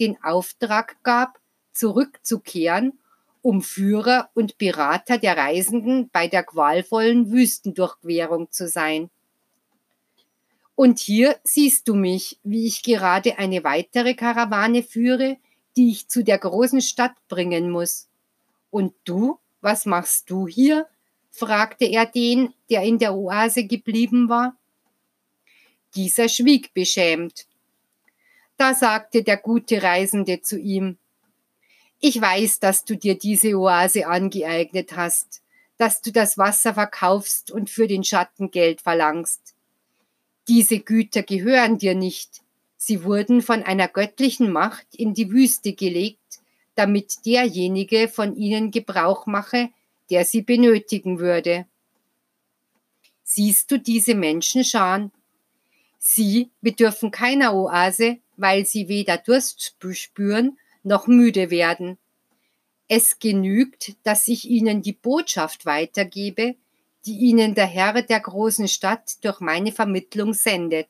den 0.00 0.22
Auftrag 0.22 1.02
gab, 1.02 1.38
zurückzukehren, 1.72 2.98
um 3.42 3.62
Führer 3.62 4.30
und 4.34 4.58
Berater 4.58 5.18
der 5.18 5.36
Reisenden 5.36 6.08
bei 6.10 6.28
der 6.28 6.44
qualvollen 6.44 7.30
Wüstendurchquerung 7.30 8.50
zu 8.50 8.68
sein. 8.68 9.10
Und 10.76 10.98
hier 10.98 11.36
siehst 11.44 11.88
du 11.88 11.94
mich, 11.94 12.38
wie 12.42 12.66
ich 12.66 12.82
gerade 12.82 13.38
eine 13.38 13.62
weitere 13.62 14.14
Karawane 14.14 14.82
führe, 14.82 15.36
die 15.76 15.90
ich 15.90 16.08
zu 16.08 16.24
der 16.24 16.38
großen 16.38 16.80
Stadt 16.80 17.14
bringen 17.28 17.70
muss. 17.70 18.08
Und 18.70 18.94
du, 19.04 19.38
was 19.60 19.86
machst 19.86 20.30
du 20.30 20.48
hier? 20.48 20.86
Fragte 21.34 21.84
er 21.84 22.06
den, 22.06 22.54
der 22.70 22.82
in 22.82 22.98
der 22.98 23.14
Oase 23.14 23.64
geblieben 23.64 24.28
war. 24.28 24.56
Dieser 25.96 26.28
schwieg 26.28 26.72
beschämt. 26.74 27.46
Da 28.56 28.72
sagte 28.72 29.24
der 29.24 29.36
gute 29.36 29.82
Reisende 29.82 30.40
zu 30.42 30.58
ihm, 30.58 30.96
ich 32.00 32.20
weiß, 32.20 32.60
dass 32.60 32.84
du 32.84 32.96
dir 32.96 33.18
diese 33.18 33.56
Oase 33.56 34.06
angeeignet 34.06 34.94
hast, 34.94 35.42
dass 35.76 36.02
du 36.02 36.12
das 36.12 36.38
Wasser 36.38 36.74
verkaufst 36.74 37.50
und 37.50 37.68
für 37.68 37.88
den 37.88 38.04
Schatten 38.04 38.50
Geld 38.50 38.80
verlangst. 38.80 39.54
Diese 40.46 40.78
Güter 40.78 41.22
gehören 41.22 41.78
dir 41.78 41.94
nicht, 41.94 42.42
sie 42.76 43.02
wurden 43.02 43.42
von 43.42 43.62
einer 43.62 43.88
göttlichen 43.88 44.52
Macht 44.52 44.86
in 44.94 45.14
die 45.14 45.30
Wüste 45.30 45.72
gelegt, 45.72 46.20
damit 46.74 47.24
derjenige 47.24 48.08
von 48.08 48.36
ihnen 48.36 48.70
Gebrauch 48.70 49.26
mache, 49.26 49.70
der 50.10 50.24
sie 50.24 50.42
benötigen 50.42 51.18
würde. 51.18 51.66
Siehst 53.22 53.70
du 53.70 53.78
diese 53.78 54.14
Menschenscharen? 54.14 55.10
Sie 55.98 56.50
bedürfen 56.60 57.10
keiner 57.10 57.54
Oase, 57.54 58.18
weil 58.36 58.66
sie 58.66 58.88
weder 58.88 59.16
Durst 59.16 59.76
spüren 59.92 60.58
noch 60.82 61.06
müde 61.06 61.50
werden. 61.50 61.98
Es 62.88 63.18
genügt, 63.18 63.94
dass 64.02 64.28
ich 64.28 64.44
ihnen 64.48 64.82
die 64.82 64.92
Botschaft 64.92 65.64
weitergebe, 65.64 66.56
die 67.06 67.16
ihnen 67.18 67.54
der 67.54 67.66
Herr 67.66 68.02
der 68.02 68.20
großen 68.20 68.68
Stadt 68.68 69.24
durch 69.24 69.40
meine 69.40 69.72
Vermittlung 69.72 70.34
sendet. 70.34 70.88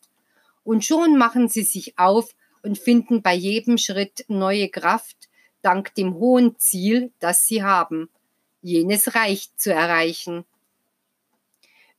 Und 0.65 0.85
schon 0.85 1.17
machen 1.17 1.49
sie 1.49 1.63
sich 1.63 1.99
auf 1.99 2.35
und 2.63 2.79
finden 2.79 3.23
bei 3.23 3.35
jedem 3.35 3.79
Schritt 3.79 4.25
neue 4.29 4.69
Kraft, 4.69 5.29
dank 5.63 5.95
dem 5.95 6.15
hohen 6.15 6.59
Ziel, 6.59 7.13
das 7.21 7.47
sie 7.47 7.63
haben, 7.63 8.11
jenes 8.65 9.15
Reich 9.15 9.51
zu 9.57 9.73
erreichen. 9.73 10.45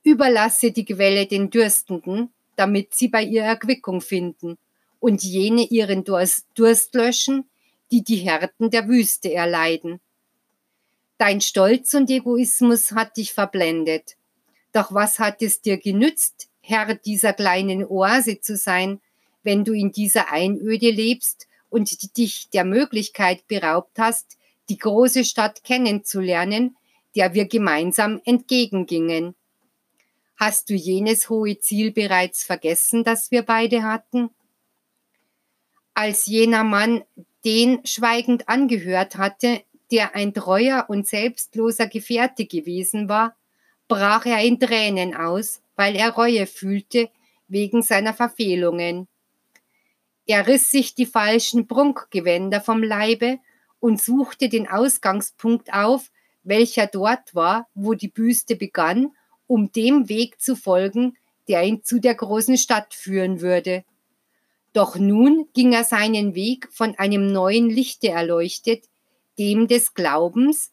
Überlasse 0.04 0.72
die 0.72 0.86
Quelle 0.86 1.28
den 1.28 1.50
Dürstenden, 1.50 2.34
damit 2.56 2.94
sie 2.94 3.08
bei 3.08 3.24
ihr 3.24 3.44
Erquickung 3.44 4.02
finden, 4.02 4.58
und 5.00 5.24
jene 5.24 5.64
ihren 5.64 6.04
Durst, 6.04 6.48
Durst 6.56 6.96
löschen, 6.96 7.48
die 7.92 8.04
die 8.04 8.18
Härten 8.18 8.72
der 8.72 8.88
Wüste 8.88 9.32
erleiden. 9.32 10.00
Dein 11.18 11.40
Stolz 11.42 11.94
und 11.94 12.10
Egoismus 12.10 12.92
hat 12.92 13.18
dich 13.18 13.32
verblendet. 13.32 14.18
Doch 14.74 14.94
was 14.94 15.20
hat 15.20 15.42
es 15.42 15.62
dir 15.62 15.78
genützt, 15.78 16.50
Herr 16.62 16.96
dieser 16.96 17.34
kleinen 17.34 17.86
Oase 17.86 18.42
zu 18.42 18.58
sein, 18.58 19.00
wenn 19.44 19.64
du 19.64 19.74
in 19.74 19.92
dieser 19.92 20.32
Einöde 20.32 20.90
lebst 20.90 21.48
und 21.70 22.18
dich 22.18 22.50
der 22.50 22.66
Möglichkeit 22.66 23.48
beraubt 23.48 24.00
hast, 24.00 24.38
die 24.70 24.78
große 24.78 25.26
Stadt 25.26 25.64
kennenzulernen, 25.64 26.76
der 27.16 27.34
wir 27.34 27.48
gemeinsam 27.48 28.22
entgegengingen. 28.26 29.36
Hast 30.38 30.70
du 30.70 30.74
jenes 30.74 31.30
hohe 31.30 31.60
Ziel 31.60 31.92
bereits 31.92 32.44
vergessen, 32.44 33.04
das 33.04 33.32
wir 33.32 33.44
beide 33.44 33.84
hatten? 33.84 34.30
Als 35.94 36.26
jener 36.26 36.64
Mann 36.64 37.04
den 37.46 37.86
schweigend 37.86 38.50
angehört 38.50 39.16
hatte, 39.18 39.62
der 39.92 40.16
ein 40.16 40.34
treuer 40.34 40.86
und 40.90 41.08
selbstloser 41.08 41.88
Gefährte 41.88 42.46
gewesen 42.46 43.08
war, 43.08 43.36
brach 43.88 44.26
er 44.26 44.42
in 44.42 44.60
Tränen 44.60 45.16
aus, 45.16 45.62
weil 45.76 45.96
er 45.96 46.12
Reue 46.12 46.48
fühlte 46.48 47.10
wegen 47.48 47.82
seiner 47.82 48.14
Verfehlungen. 48.14 49.08
Er 50.26 50.48
riss 50.48 50.72
sich 50.72 50.96
die 50.96 51.06
falschen 51.06 51.68
Prunkgewänder 51.68 52.60
vom 52.62 52.82
Leibe 52.82 53.40
und 53.86 54.02
suchte 54.02 54.50
den 54.50 54.68
Ausgangspunkt 54.68 55.72
auf, 55.72 56.10
welcher 56.44 56.88
dort 56.88 57.36
war, 57.36 57.70
wo 57.76 57.94
die 57.94 58.08
Büste 58.08 58.56
begann, 58.56 59.12
um 59.46 59.72
dem 59.72 60.10
Weg 60.10 60.42
zu 60.42 60.56
folgen, 60.56 61.16
der 61.48 61.62
ihn 61.62 61.84
zu 61.84 62.00
der 62.00 62.16
großen 62.16 62.58
Stadt 62.58 62.96
führen 62.96 63.42
würde. 63.42 63.86
Doch 64.74 64.96
nun 64.96 65.50
ging 65.54 65.72
er 65.72 65.84
seinen 65.84 66.34
Weg 66.34 66.68
von 66.74 66.98
einem 66.98 67.32
neuen 67.32 67.70
Lichte 67.70 68.10
erleuchtet, 68.10 68.86
dem 69.38 69.68
des 69.68 69.94
Glaubens 69.94 70.72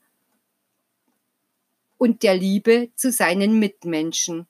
und 1.98 2.22
der 2.22 2.34
Liebe 2.34 2.92
zu 2.96 3.12
seinen 3.12 3.58
Mitmenschen. 3.58 4.46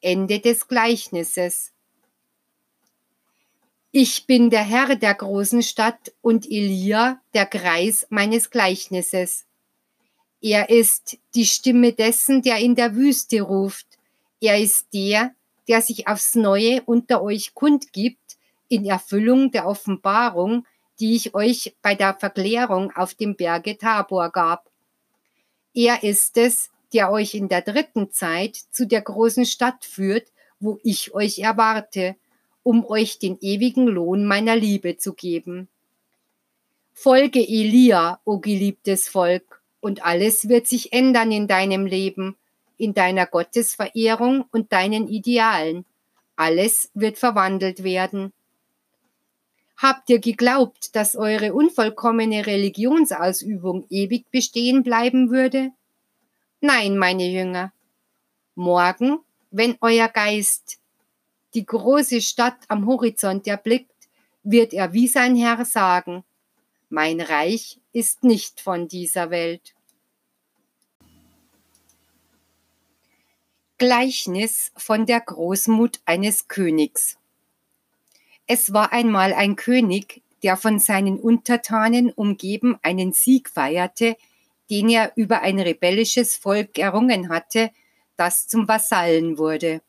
Ende 0.00 0.38
des 0.38 0.68
Gleichnisses. 0.68 1.72
Ich 3.98 4.26
bin 4.26 4.50
der 4.50 4.62
Herr 4.62 4.94
der 4.94 5.14
großen 5.14 5.62
Stadt 5.62 6.12
und 6.20 6.44
Elia 6.44 7.18
der 7.32 7.46
Kreis 7.46 8.06
meines 8.10 8.50
Gleichnisses. 8.50 9.46
Er 10.42 10.68
ist 10.68 11.16
die 11.34 11.46
Stimme 11.46 11.94
dessen, 11.94 12.42
der 12.42 12.58
in 12.58 12.74
der 12.74 12.94
Wüste 12.94 13.40
ruft. 13.40 13.86
Er 14.38 14.60
ist 14.60 14.92
der, 14.92 15.34
der 15.66 15.80
sich 15.80 16.08
aufs 16.08 16.34
Neue 16.34 16.82
unter 16.82 17.22
euch 17.22 17.54
kundgibt, 17.54 18.36
in 18.68 18.84
Erfüllung 18.84 19.50
der 19.50 19.66
Offenbarung, 19.66 20.66
die 21.00 21.16
ich 21.16 21.34
euch 21.34 21.74
bei 21.80 21.94
der 21.94 22.12
Verklärung 22.12 22.94
auf 22.94 23.14
dem 23.14 23.34
Berge 23.34 23.78
Tabor 23.78 24.28
gab. 24.28 24.68
Er 25.72 26.02
ist 26.02 26.36
es, 26.36 26.68
der 26.92 27.10
euch 27.10 27.34
in 27.34 27.48
der 27.48 27.62
dritten 27.62 28.10
Zeit 28.10 28.56
zu 28.70 28.86
der 28.86 29.00
großen 29.00 29.46
Stadt 29.46 29.86
führt, 29.86 30.30
wo 30.60 30.78
ich 30.82 31.14
euch 31.14 31.38
erwarte, 31.38 32.16
um 32.66 32.84
euch 32.84 33.20
den 33.20 33.38
ewigen 33.40 33.86
Lohn 33.86 34.24
meiner 34.24 34.56
Liebe 34.56 34.96
zu 34.96 35.14
geben. 35.14 35.68
Folge 36.92 37.38
Elia, 37.38 38.18
o 38.24 38.38
geliebtes 38.38 39.08
Volk, 39.08 39.62
und 39.78 40.04
alles 40.04 40.48
wird 40.48 40.66
sich 40.66 40.92
ändern 40.92 41.30
in 41.30 41.46
deinem 41.46 41.86
Leben, 41.86 42.34
in 42.76 42.92
deiner 42.92 43.24
Gottesverehrung 43.24 44.46
und 44.50 44.72
deinen 44.72 45.06
Idealen. 45.06 45.84
Alles 46.34 46.90
wird 46.92 47.18
verwandelt 47.18 47.84
werden. 47.84 48.32
Habt 49.76 50.10
ihr 50.10 50.18
geglaubt, 50.18 50.96
dass 50.96 51.14
eure 51.14 51.54
unvollkommene 51.54 52.48
Religionsausübung 52.48 53.86
ewig 53.90 54.28
bestehen 54.32 54.82
bleiben 54.82 55.30
würde? 55.30 55.70
Nein, 56.60 56.98
meine 56.98 57.28
Jünger. 57.28 57.72
Morgen, 58.56 59.20
wenn 59.52 59.76
euer 59.80 60.08
Geist 60.08 60.80
die 61.56 61.64
große 61.64 62.20
Stadt 62.20 62.58
am 62.68 62.86
Horizont 62.86 63.46
erblickt, 63.46 63.90
wird 64.42 64.74
er 64.74 64.92
wie 64.92 65.08
sein 65.08 65.34
Herr 65.34 65.64
sagen, 65.64 66.22
mein 66.90 67.20
Reich 67.20 67.80
ist 67.92 68.22
nicht 68.22 68.60
von 68.60 68.86
dieser 68.88 69.30
Welt. 69.30 69.74
Gleichnis 73.78 74.70
von 74.76 75.06
der 75.06 75.20
Großmut 75.20 76.00
eines 76.04 76.46
Königs. 76.46 77.18
Es 78.46 78.72
war 78.72 78.92
einmal 78.92 79.32
ein 79.32 79.56
König, 79.56 80.22
der 80.42 80.58
von 80.58 80.78
seinen 80.78 81.18
Untertanen 81.18 82.12
umgeben 82.12 82.78
einen 82.82 83.12
Sieg 83.12 83.48
feierte, 83.48 84.16
den 84.70 84.90
er 84.90 85.12
über 85.16 85.40
ein 85.40 85.58
rebellisches 85.58 86.36
Volk 86.36 86.78
errungen 86.78 87.30
hatte, 87.30 87.70
das 88.16 88.46
zum 88.46 88.68
Vasallen 88.68 89.38
wurde. 89.38 89.80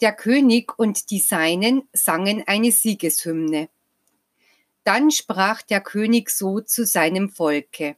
Der 0.00 0.12
König 0.12 0.78
und 0.78 1.10
die 1.10 1.18
Seinen 1.18 1.88
sangen 1.92 2.44
eine 2.46 2.70
Siegeshymne. 2.70 3.68
Dann 4.84 5.10
sprach 5.10 5.62
der 5.62 5.80
König 5.80 6.30
so 6.30 6.60
zu 6.60 6.86
seinem 6.86 7.30
Volke. 7.30 7.96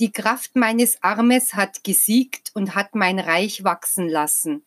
Die 0.00 0.10
Kraft 0.10 0.56
meines 0.56 1.02
Armes 1.02 1.54
hat 1.54 1.84
gesiegt 1.84 2.50
und 2.54 2.74
hat 2.74 2.96
mein 2.96 3.20
Reich 3.20 3.62
wachsen 3.62 4.08
lassen. 4.08 4.62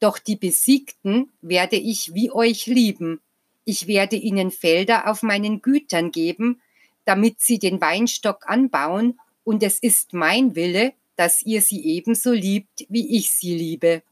Doch 0.00 0.18
die 0.18 0.36
Besiegten 0.36 1.32
werde 1.42 1.76
ich 1.76 2.12
wie 2.14 2.32
euch 2.32 2.66
lieben. 2.66 3.20
Ich 3.64 3.86
werde 3.86 4.16
ihnen 4.16 4.50
Felder 4.50 5.08
auf 5.08 5.22
meinen 5.22 5.62
Gütern 5.62 6.10
geben, 6.10 6.60
damit 7.04 7.40
sie 7.40 7.58
den 7.58 7.80
Weinstock 7.80 8.48
anbauen, 8.48 9.18
und 9.44 9.62
es 9.62 9.78
ist 9.78 10.12
mein 10.12 10.54
Wille, 10.56 10.92
dass 11.16 11.42
ihr 11.42 11.62
sie 11.62 11.84
ebenso 11.84 12.32
liebt, 12.32 12.86
wie 12.88 13.16
ich 13.16 13.30
sie 13.30 13.54
liebe. 13.54 14.02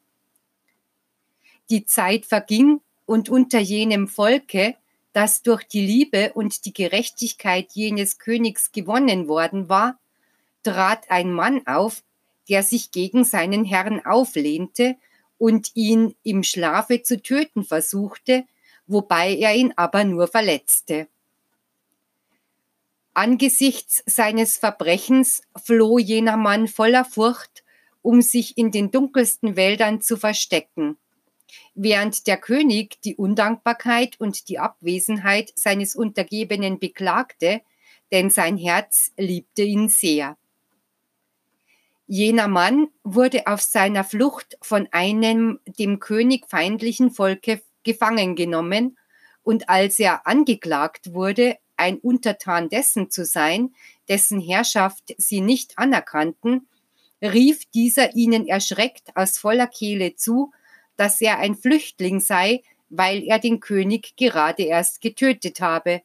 Die 1.71 1.85
Zeit 1.85 2.27
verging 2.27 2.81
und 3.07 3.29
unter 3.29 3.59
jenem 3.59 4.09
Volke, 4.09 4.77
das 5.13 5.43
durch 5.43 5.65
die 5.65 5.85
Liebe 5.85 6.33
und 6.33 6.65
die 6.65 6.73
Gerechtigkeit 6.73 7.73
jenes 7.73 8.19
Königs 8.19 8.73
gewonnen 8.73 9.29
worden 9.29 9.69
war, 9.69 9.99
trat 10.63 11.11
ein 11.11 11.33
Mann 11.33 11.67
auf, 11.67 12.03
der 12.49 12.63
sich 12.63 12.91
gegen 12.91 13.25
seinen 13.25 13.65
Herrn 13.65 14.05
auflehnte 14.05 14.97
und 15.39 15.71
ihn 15.75 16.15
im 16.23 16.43
Schlafe 16.43 17.03
zu 17.03 17.21
töten 17.21 17.65
versuchte, 17.65 18.45
wobei 18.87 19.37
er 19.37 19.55
ihn 19.55 19.73
aber 19.77 20.05
nur 20.05 20.29
verletzte. 20.29 21.09
Angesichts 23.15 24.03
seines 24.07 24.57
Verbrechens 24.57 25.43
floh 25.63 25.99
jener 25.99 26.39
Mann 26.39 26.67
voller 26.67 27.05
Furcht, 27.05 27.63
um 28.01 28.23
sich 28.23 28.57
in 28.57 28.71
den 28.71 28.91
dunkelsten 28.91 29.55
Wäldern 29.55 30.01
zu 30.01 30.17
verstecken 30.17 30.97
während 31.75 32.27
der 32.27 32.37
König 32.37 33.01
die 33.03 33.17
Undankbarkeit 33.17 34.19
und 34.21 34.49
die 34.49 34.59
Abwesenheit 34.59 35.53
seines 35.55 35.97
Untergebenen 35.97 36.79
beklagte, 36.79 37.61
denn 38.11 38.31
sein 38.31 38.57
Herz 38.57 39.13
liebte 39.17 39.63
ihn 39.63 39.89
sehr. 39.89 40.37
Jener 42.07 42.49
Mann 42.49 42.89
wurde 43.05 43.47
auf 43.47 43.63
seiner 43.63 44.05
Flucht 44.05 44.59
von 44.61 44.87
einem 44.91 45.61
dem 45.67 45.99
König 45.99 46.47
feindlichen 46.47 47.11
Volke 47.11 47.63
gefangen 47.85 48.37
genommen, 48.37 48.99
und 49.45 49.69
als 49.69 49.99
er 49.99 50.27
angeklagt 50.27 51.15
wurde, 51.15 51.57
ein 51.77 51.99
Untertan 51.99 52.69
dessen 52.69 53.11
zu 53.11 53.25
sein, 53.25 53.75
dessen 54.09 54.41
Herrschaft 54.41 55.15
sie 55.19 55.41
nicht 55.41 55.79
anerkannten, 55.79 56.69
rief 57.21 57.65
dieser 57.71 58.15
ihnen 58.15 58.47
erschreckt 58.47 59.17
aus 59.17 59.39
voller 59.39 59.67
Kehle 59.67 60.15
zu, 60.15 60.53
dass 60.97 61.21
er 61.21 61.39
ein 61.39 61.55
Flüchtling 61.55 62.21
sei, 62.21 62.63
weil 62.89 63.23
er 63.23 63.39
den 63.39 63.61
König 63.61 64.17
gerade 64.17 64.65
erst 64.65 65.01
getötet 65.01 65.61
habe. 65.61 66.03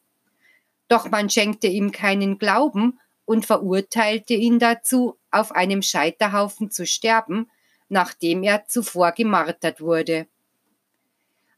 Doch 0.88 1.10
man 1.10 1.30
schenkte 1.30 1.67
ihm 1.67 1.91
keinen 1.91 2.39
Glauben 2.39 3.00
und 3.26 3.45
verurteilte 3.45 4.34
ihn 4.34 4.58
dazu, 4.58 5.17
auf 5.32 5.52
einem 5.52 5.82
Scheiterhaufen 5.82 6.71
zu 6.71 6.86
sterben, 6.86 7.50
nachdem 7.89 8.43
er 8.43 8.67
zuvor 8.67 9.12
gemartert 9.12 9.82
wurde. 9.82 10.28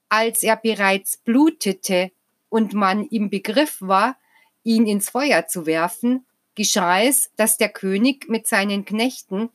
Als 0.09 0.41
er 0.41 0.55
bereits 0.57 1.17
blutete 1.17 2.11
und 2.49 2.73
man 2.73 3.05
im 3.07 3.29
Begriff 3.29 3.77
war, 3.79 4.17
ihn 4.63 4.87
ins 4.87 5.11
Feuer 5.11 5.45
zu 5.45 5.67
werfen, 5.67 6.25
geschah 6.55 7.01
es, 7.01 7.31
dass 7.35 7.57
der 7.57 7.69
König 7.69 8.27
mit 8.27 8.47
seinen 8.47 8.83
Knechten, 8.83 9.49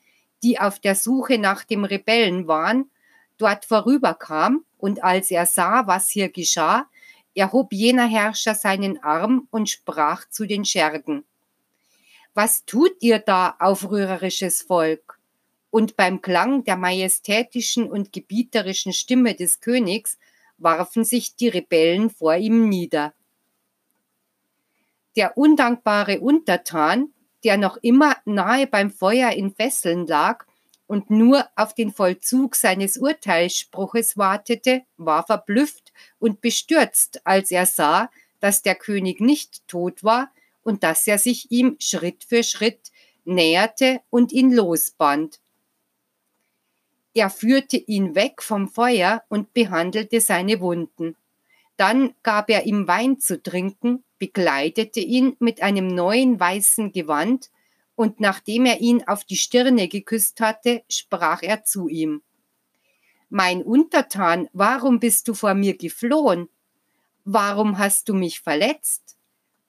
die 0.44 0.60
auf 0.60 0.78
der 0.78 0.94
Suche 0.94 1.38
nach 1.38 1.64
dem 1.64 1.84
Rebellen 1.84 2.46
waren, 2.46 2.90
dort 3.38 3.64
vorüberkam, 3.64 4.64
und 4.78 5.02
als 5.02 5.30
er 5.30 5.46
sah, 5.46 5.86
was 5.86 6.10
hier 6.10 6.28
geschah, 6.28 6.86
erhob 7.34 7.72
jener 7.72 8.06
Herrscher 8.06 8.54
seinen 8.54 9.02
Arm 9.02 9.48
und 9.50 9.68
sprach 9.68 10.28
zu 10.28 10.46
den 10.46 10.64
Schergen. 10.64 11.24
Was 12.34 12.64
tut 12.64 12.92
ihr 13.00 13.18
da, 13.18 13.56
aufrührerisches 13.58 14.62
Volk? 14.62 15.18
Und 15.70 15.96
beim 15.96 16.20
Klang 16.22 16.64
der 16.64 16.76
majestätischen 16.76 17.90
und 17.90 18.12
gebieterischen 18.12 18.92
Stimme 18.92 19.34
des 19.34 19.60
Königs 19.60 20.18
warfen 20.58 21.04
sich 21.04 21.36
die 21.36 21.48
Rebellen 21.48 22.10
vor 22.10 22.36
ihm 22.36 22.68
nieder. 22.68 23.14
Der 25.16 25.36
undankbare 25.36 26.20
Untertan, 26.20 27.12
der 27.44 27.56
noch 27.56 27.76
immer 27.78 28.16
nahe 28.24 28.66
beim 28.66 28.90
Feuer 28.90 29.30
in 29.30 29.54
Fesseln 29.54 30.06
lag 30.06 30.44
und 30.86 31.10
nur 31.10 31.48
auf 31.56 31.74
den 31.74 31.92
Vollzug 31.92 32.56
seines 32.56 32.96
Urteilsspruches 32.96 34.16
wartete, 34.16 34.82
war 34.96 35.24
verblüfft 35.24 35.92
und 36.18 36.40
bestürzt, 36.40 37.20
als 37.24 37.50
er 37.50 37.66
sah, 37.66 38.10
dass 38.40 38.62
der 38.62 38.74
König 38.74 39.20
nicht 39.20 39.66
tot 39.68 40.04
war 40.04 40.30
und 40.62 40.82
dass 40.82 41.06
er 41.06 41.18
sich 41.18 41.50
ihm 41.50 41.76
Schritt 41.78 42.24
für 42.24 42.42
Schritt 42.42 42.90
näherte 43.24 44.00
und 44.10 44.32
ihn 44.32 44.52
losband. 44.52 45.40
Er 47.14 47.30
führte 47.30 47.76
ihn 47.76 48.14
weg 48.14 48.42
vom 48.42 48.68
Feuer 48.68 49.22
und 49.28 49.54
behandelte 49.54 50.20
seine 50.20 50.60
Wunden. 50.60 51.16
Dann 51.76 52.14
gab 52.22 52.50
er 52.50 52.66
ihm 52.66 52.86
Wein 52.88 53.20
zu 53.20 53.42
trinken, 53.42 54.04
bekleidete 54.18 55.00
ihn 55.00 55.36
mit 55.38 55.62
einem 55.62 55.86
neuen 55.86 56.38
weißen 56.38 56.92
Gewand, 56.92 57.50
und 57.96 58.20
nachdem 58.20 58.66
er 58.66 58.80
ihn 58.80 59.04
auf 59.06 59.24
die 59.24 59.36
Stirne 59.36 59.88
geküsst 59.88 60.40
hatte, 60.40 60.82
sprach 60.88 61.42
er 61.42 61.64
zu 61.64 61.88
ihm 61.88 62.22
Mein 63.28 63.62
Untertan, 63.62 64.48
warum 64.52 65.00
bist 65.00 65.28
du 65.28 65.34
vor 65.34 65.54
mir 65.54 65.76
geflohen? 65.76 66.48
Warum 67.24 67.78
hast 67.78 68.08
du 68.08 68.14
mich 68.14 68.40
verletzt? 68.40 69.16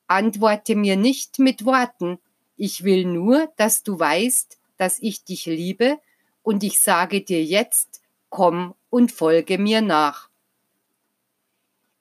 Antworte 0.08 0.76
mir 0.76 0.98
nicht 0.98 1.40
mit 1.40 1.66
Worten, 1.66 2.20
ich 2.58 2.84
will 2.84 3.06
nur, 3.06 3.52
dass 3.58 3.84
du 3.84 4.00
weißt, 4.00 4.58
dass 4.78 5.00
ich 5.00 5.24
dich 5.24 5.46
liebe 5.46 6.00
und 6.42 6.64
ich 6.64 6.82
sage 6.82 7.22
dir 7.22 7.44
jetzt, 7.44 8.02
komm 8.30 8.76
und 8.90 9.12
folge 9.12 9.58
mir 9.58 9.82
nach. 9.82 10.30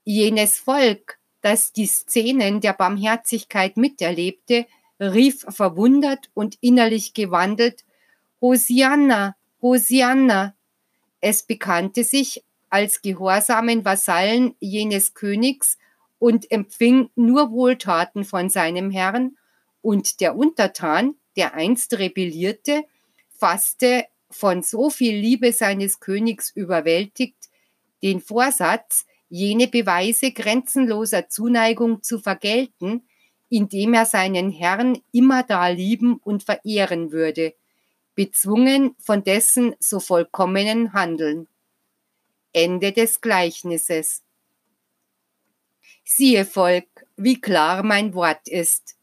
Jenes 0.05 0.59
Volk, 0.59 1.19
das 1.41 1.73
die 1.73 1.87
Szenen 1.87 2.61
der 2.61 2.73
Barmherzigkeit 2.73 3.77
miterlebte, 3.77 4.67
rief 5.01 5.45
verwundert 5.49 6.31
und 6.35 6.57
innerlich 6.61 7.15
gewandelt, 7.15 7.85
Hosianna, 8.41 9.37
Hosianna. 9.63 10.55
Es 11.21 11.43
bekannte 11.43 12.05
sich 12.05 12.45
als 12.69 13.03
gehorsamen 13.03 13.85
Vasallen 13.85 14.55
jenes 14.61 15.15
Königs 15.15 15.79
und 16.19 16.51
empfing 16.51 17.11
nur 17.15 17.51
Wohltaten 17.51 18.25
von 18.25 18.51
seinem 18.51 18.91
Herrn, 18.91 19.37
und 19.85 20.21
der 20.21 20.35
Untertan, 20.35 21.15
der 21.37 21.53
einst 21.53 21.99
rebellierte, 21.99 22.85
fasste 23.39 24.07
von 24.31 24.63
so 24.63 24.89
viel 24.89 25.15
Liebe 25.15 25.53
seines 25.53 26.01
Königs 26.01 26.51
überwältigt, 26.51 27.51
den 28.03 28.21
Vorsatz, 28.21 29.05
jene 29.29 29.69
Beweise 29.69 30.33
grenzenloser 30.33 31.29
Zuneigung 31.29 32.03
zu 32.03 32.19
vergelten, 32.19 33.03
indem 33.49 33.95
er 33.95 34.07
seinen 34.07 34.51
Herrn 34.51 35.03
immer 35.13 35.43
da 35.43 35.69
lieben 35.69 36.17
und 36.17 36.43
verehren 36.43 37.13
würde, 37.13 37.55
bezwungen 38.15 38.95
von 38.99 39.25
dessen 39.25 39.75
so 39.81 40.01
vollkommenen 40.01 40.93
Handeln. 40.93 41.49
Ende 42.53 42.93
des 42.93 43.21
Gleichnisses. 43.21 44.23
Siehe 46.05 46.45
Volk, 46.45 46.87
wie 47.17 47.41
klar 47.41 47.83
mein 47.83 48.15
Wort 48.15 48.47
ist. 48.47 48.97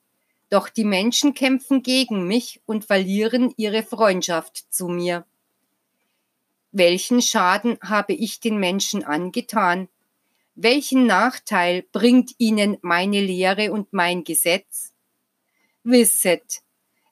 Doch 0.50 0.70
die 0.70 0.86
Menschen 0.86 1.34
kämpfen 1.34 1.82
gegen 1.82 2.28
mich 2.28 2.62
und 2.66 2.86
verlieren 2.86 3.54
ihre 3.58 3.84
Freundschaft 3.84 4.66
zu 4.70 4.88
mir. 4.88 5.26
Welchen 6.72 7.22
Schaden 7.22 7.78
habe 7.82 8.14
ich 8.14 8.40
den 8.40 8.58
Menschen 8.58 9.04
angetan? 9.04 9.90
Welchen 10.56 11.06
Nachteil 11.06 11.84
bringt 11.92 12.32
ihnen 12.38 12.78
meine 12.82 13.22
Lehre 13.22 13.72
und 13.72 13.94
mein 13.94 14.24
Gesetz? 14.24 14.94
Wisset, 15.84 16.62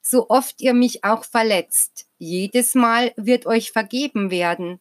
so 0.01 0.29
oft 0.29 0.61
ihr 0.61 0.73
mich 0.73 1.03
auch 1.03 1.23
verletzt, 1.23 2.07
jedes 2.17 2.75
Mal 2.75 3.13
wird 3.15 3.45
euch 3.45 3.71
vergeben 3.71 4.29
werden. 4.29 4.79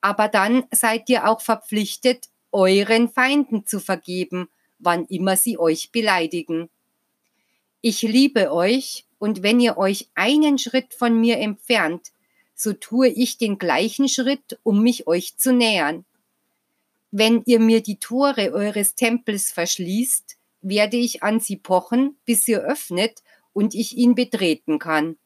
Aber 0.00 0.28
dann 0.28 0.64
seid 0.70 1.08
ihr 1.08 1.28
auch 1.28 1.40
verpflichtet, 1.40 2.28
euren 2.52 3.08
Feinden 3.08 3.66
zu 3.66 3.80
vergeben, 3.80 4.48
wann 4.78 5.06
immer 5.06 5.36
sie 5.36 5.58
euch 5.58 5.90
beleidigen. 5.92 6.70
Ich 7.80 8.02
liebe 8.02 8.52
euch, 8.52 9.04
und 9.18 9.42
wenn 9.42 9.60
ihr 9.60 9.76
euch 9.76 10.08
einen 10.14 10.58
Schritt 10.58 10.94
von 10.94 11.20
mir 11.20 11.38
entfernt, 11.38 12.12
so 12.54 12.72
tue 12.72 13.08
ich 13.08 13.38
den 13.38 13.58
gleichen 13.58 14.08
Schritt, 14.08 14.58
um 14.62 14.82
mich 14.82 15.06
euch 15.06 15.36
zu 15.36 15.52
nähern. 15.52 16.04
Wenn 17.16 17.44
ihr 17.46 17.60
mir 17.60 17.80
die 17.80 18.00
Tore 18.00 18.52
eures 18.52 18.96
Tempels 18.96 19.52
verschließt, 19.52 20.36
werde 20.62 20.96
ich 20.96 21.22
an 21.22 21.38
sie 21.38 21.56
pochen, 21.56 22.18
bis 22.24 22.48
ihr 22.48 22.58
öffnet 22.58 23.22
und 23.52 23.72
ich 23.72 23.96
ihn 23.96 24.16
betreten 24.16 24.80
kann. 24.80 25.16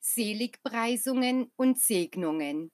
Seligpreisungen 0.00 1.52
und 1.54 1.78
Segnungen. 1.78 2.72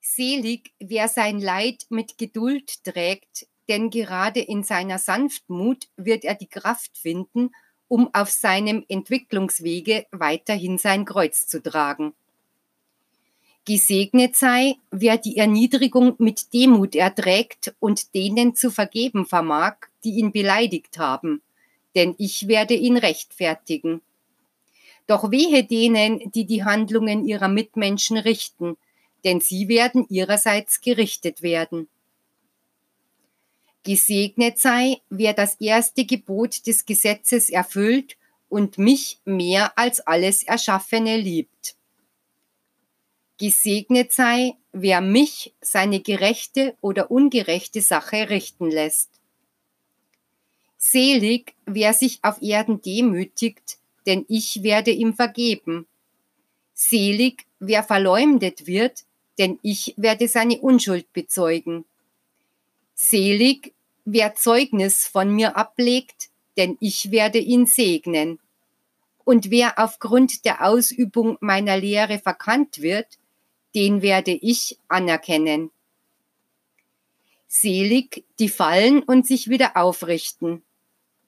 Selig, 0.00 0.72
wer 0.80 1.08
sein 1.08 1.40
Leid 1.40 1.84
mit 1.90 2.16
Geduld 2.16 2.84
trägt, 2.84 3.46
denn 3.68 3.90
gerade 3.90 4.40
in 4.40 4.62
seiner 4.62 4.98
Sanftmut 4.98 5.90
wird 5.96 6.24
er 6.24 6.36
die 6.36 6.48
Kraft 6.48 6.96
finden, 6.96 7.50
um 7.88 8.08
auf 8.12 8.30
seinem 8.30 8.84
Entwicklungswege 8.88 10.06
weiterhin 10.10 10.78
sein 10.78 11.04
Kreuz 11.04 11.46
zu 11.46 11.62
tragen. 11.62 12.14
Gesegnet 13.66 14.36
sei, 14.36 14.74
wer 14.90 15.16
die 15.16 15.38
Erniedrigung 15.38 16.16
mit 16.18 16.52
Demut 16.52 16.94
erträgt 16.94 17.74
und 17.80 18.14
denen 18.14 18.54
zu 18.54 18.70
vergeben 18.70 19.24
vermag, 19.24 19.76
die 20.04 20.18
ihn 20.18 20.32
beleidigt 20.32 20.98
haben, 20.98 21.40
denn 21.94 22.14
ich 22.18 22.46
werde 22.46 22.74
ihn 22.74 22.98
rechtfertigen. 22.98 24.02
Doch 25.06 25.30
wehe 25.30 25.64
denen, 25.64 26.30
die 26.32 26.44
die 26.44 26.64
Handlungen 26.64 27.26
ihrer 27.26 27.48
Mitmenschen 27.48 28.18
richten, 28.18 28.76
denn 29.24 29.40
sie 29.40 29.68
werden 29.68 30.06
ihrerseits 30.10 30.82
gerichtet 30.82 31.42
werden. 31.42 31.88
Gesegnet 33.84 34.58
sei, 34.58 35.02
wer 35.10 35.34
das 35.34 35.56
erste 35.60 36.06
Gebot 36.06 36.66
des 36.66 36.86
Gesetzes 36.86 37.50
erfüllt 37.50 38.16
und 38.48 38.78
mich 38.78 39.20
mehr 39.24 39.76
als 39.78 40.00
alles 40.00 40.42
Erschaffene 40.42 41.18
liebt. 41.18 41.76
Gesegnet 43.38 44.12
sei, 44.12 44.54
wer 44.72 45.02
mich 45.02 45.54
seine 45.60 46.00
gerechte 46.00 46.76
oder 46.80 47.10
ungerechte 47.10 47.82
Sache 47.82 48.30
richten 48.30 48.70
lässt. 48.70 49.10
Selig, 50.78 51.54
wer 51.66 51.92
sich 51.92 52.20
auf 52.22 52.40
Erden 52.40 52.80
demütigt, 52.80 53.78
denn 54.06 54.24
ich 54.28 54.62
werde 54.62 54.92
ihm 54.92 55.12
vergeben. 55.12 55.86
Selig, 56.72 57.44
wer 57.58 57.82
verleumdet 57.82 58.66
wird, 58.66 59.04
denn 59.38 59.58
ich 59.62 59.94
werde 59.96 60.28
seine 60.28 60.58
Unschuld 60.60 61.12
bezeugen. 61.12 61.84
Selig, 62.94 63.73
wer 64.04 64.34
Zeugnis 64.34 65.06
von 65.06 65.34
mir 65.34 65.56
ablegt, 65.56 66.28
denn 66.56 66.76
ich 66.80 67.10
werde 67.10 67.38
ihn 67.38 67.66
segnen. 67.66 68.38
Und 69.24 69.50
wer 69.50 69.78
aufgrund 69.78 70.44
der 70.44 70.66
Ausübung 70.66 71.38
meiner 71.40 71.76
Lehre 71.76 72.18
verkannt 72.18 72.82
wird, 72.82 73.18
den 73.74 74.02
werde 74.02 74.32
ich 74.32 74.78
anerkennen. 74.88 75.70
Selig, 77.48 78.24
die 78.38 78.48
fallen 78.48 79.02
und 79.02 79.26
sich 79.26 79.48
wieder 79.48 79.76
aufrichten, 79.76 80.62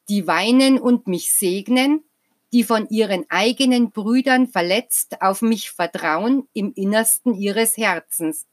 die 0.09 0.27
weinen 0.27 0.79
und 0.79 1.07
mich 1.07 1.33
segnen, 1.33 2.05
die 2.53 2.65
von 2.65 2.89
ihren 2.89 3.27
eigenen 3.29 3.91
Brüdern 3.91 4.47
verletzt 4.47 5.23
auf 5.23 5.43
mich 5.43 5.71
vertrauen 5.71 6.49
im 6.53 6.73
Innersten 6.75 7.35
ihres 7.35 7.77
Herzens. 7.77 8.47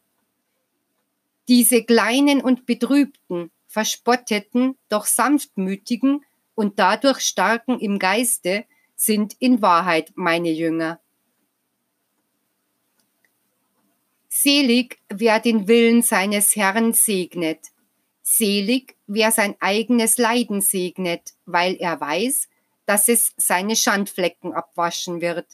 Diese 1.47 1.83
kleinen 1.83 2.41
und 2.41 2.65
betrübten, 2.65 3.51
verspotteten, 3.73 4.77
doch 4.87 5.07
sanftmütigen 5.07 6.23
und 6.53 6.77
dadurch 6.77 7.21
starken 7.21 7.79
im 7.79 7.97
Geiste 7.97 8.65
sind 8.95 9.35
in 9.39 9.63
Wahrheit 9.63 10.11
meine 10.13 10.51
Jünger. 10.51 11.01
Selig, 14.29 14.99
wer 15.09 15.39
den 15.39 15.67
Willen 15.67 16.03
seines 16.03 16.55
Herrn 16.55 16.93
segnet. 16.93 17.71
Selig, 18.21 18.95
wer 19.07 19.31
sein 19.31 19.55
eigenes 19.59 20.19
Leiden 20.19 20.61
segnet, 20.61 21.33
weil 21.45 21.75
er 21.79 21.99
weiß, 21.99 22.49
dass 22.85 23.07
es 23.07 23.33
seine 23.37 23.75
Schandflecken 23.75 24.53
abwaschen 24.53 25.19
wird. 25.19 25.47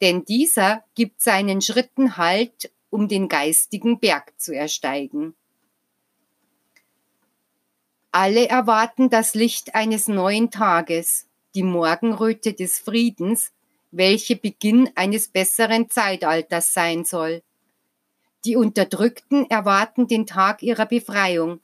Denn 0.00 0.24
dieser 0.24 0.84
gibt 0.94 1.20
seinen 1.20 1.62
Schritten 1.62 2.16
Halt, 2.16 2.70
um 2.90 3.08
den 3.08 3.26
geistigen 3.26 3.98
Berg 3.98 4.38
zu 4.40 4.54
ersteigen. 4.54 5.34
Alle 8.10 8.48
erwarten 8.48 9.10
das 9.10 9.34
Licht 9.34 9.74
eines 9.74 10.08
neuen 10.08 10.50
Tages, 10.50 11.26
die 11.54 11.62
Morgenröte 11.62 12.54
des 12.54 12.78
Friedens, 12.78 13.52
welche 13.90 14.36
Beginn 14.36 14.90
eines 14.94 15.28
besseren 15.28 15.90
Zeitalters 15.90 16.72
sein 16.72 17.04
soll. 17.04 17.42
Die 18.44 18.56
Unterdrückten 18.56 19.48
erwarten 19.50 20.06
den 20.06 20.26
Tag 20.26 20.62
ihrer 20.62 20.86
Befreiung. 20.86 21.60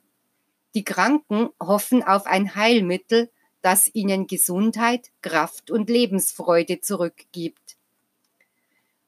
Die 0.75 0.83
Kranken 0.83 1.49
hoffen 1.59 2.03
auf 2.03 2.27
ein 2.27 2.55
Heilmittel, 2.55 3.31
das 3.61 3.89
ihnen 3.95 4.27
Gesundheit, 4.27 5.09
Kraft 5.21 5.71
und 5.71 5.89
Lebensfreude 5.89 6.81
zurückgibt. 6.81 7.77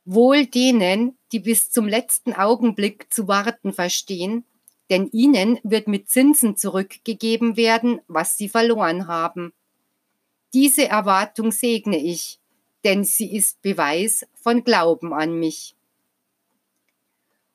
Wohl 0.06 0.47
denen, 0.47 1.17
die 1.32 1.39
bis 1.39 1.69
zum 1.69 1.88
letzten 1.88 2.34
Augenblick 2.34 3.13
zu 3.13 3.28
warten 3.28 3.73
verstehen, 3.73 4.45
denn 4.89 5.10
ihnen 5.12 5.60
wird 5.63 5.88
mit 5.88 6.10
Zinsen 6.10 6.56
zurückgegeben 6.56 7.58
werden, 7.58 8.02
was 8.08 8.38
sie 8.38 8.50
verloren 8.50 9.08
haben. 9.08 9.54
Diese 10.54 10.88
Erwartung 10.88 11.52
segne 11.52 11.97
ich, 11.97 12.39
denn 12.84 13.04
sie 13.04 13.36
ist 13.36 13.62
Beweis 13.62 14.26
von 14.34 14.63
Glauben 14.63 15.13
an 15.13 15.39
mich. 15.39 15.76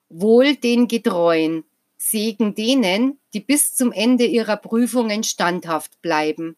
Wohl 0.09 0.55
den 0.55 0.87
Getreuen, 0.87 1.63
Segen 1.97 2.53
denen, 2.53 3.19
die 3.33 3.39
bis 3.39 3.73
zum 3.75 3.91
Ende 3.91 4.25
ihrer 4.25 4.57
Prüfungen 4.57 5.23
standhaft 5.23 6.01
bleiben. 6.01 6.55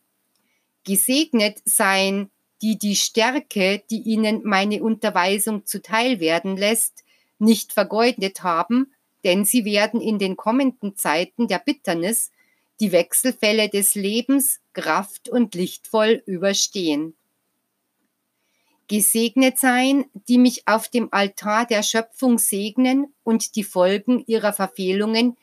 Gesegnet 0.84 1.62
seien, 1.64 2.32
die 2.62 2.78
die 2.78 2.96
Stärke, 2.96 3.84
die 3.90 4.02
ihnen 4.02 4.42
meine 4.44 4.84
Unterweisung 4.84 5.66
zuteil 5.66 6.20
werden 6.20 6.58
lässt, 6.58 7.04
nicht 7.38 7.74
vergeudet 7.74 8.44
haben, 8.44 8.94
denn 9.26 9.44
sie 9.44 9.66
werden 9.66 10.00
in 10.00 10.20
den 10.20 10.38
kommenden 10.38 10.96
Zeiten 10.96 11.48
der 11.48 11.60
Bitternis 11.60 12.32
die 12.80 12.92
Wechselfälle 12.92 13.70
des 13.70 13.96
Lebens 13.96 14.62
kraft 14.74 15.30
und 15.30 15.56
lichtvoll 15.56 16.22
überstehen. 16.28 17.16
Gesegnet 18.88 19.58
sein, 19.58 20.06
die 20.28 20.38
mich 20.38 20.68
auf 20.68 20.90
dem 20.90 21.08
Altar 21.12 21.66
der 21.66 21.82
Schöpfung 21.82 22.38
segnen 22.38 23.14
und 23.24 23.56
die 23.56 23.64
Folgen 23.64 24.24
ihrer 24.28 24.54
Verfehlungen 24.54 25.38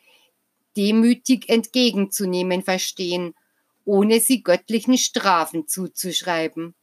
demütig 0.77 1.49
entgegenzunehmen 1.49 2.63
verstehen, 2.63 3.35
ohne 3.83 4.21
sie 4.21 4.43
göttlichen 4.43 4.97
Strafen 4.97 5.67
zuzuschreiben. 5.67 6.73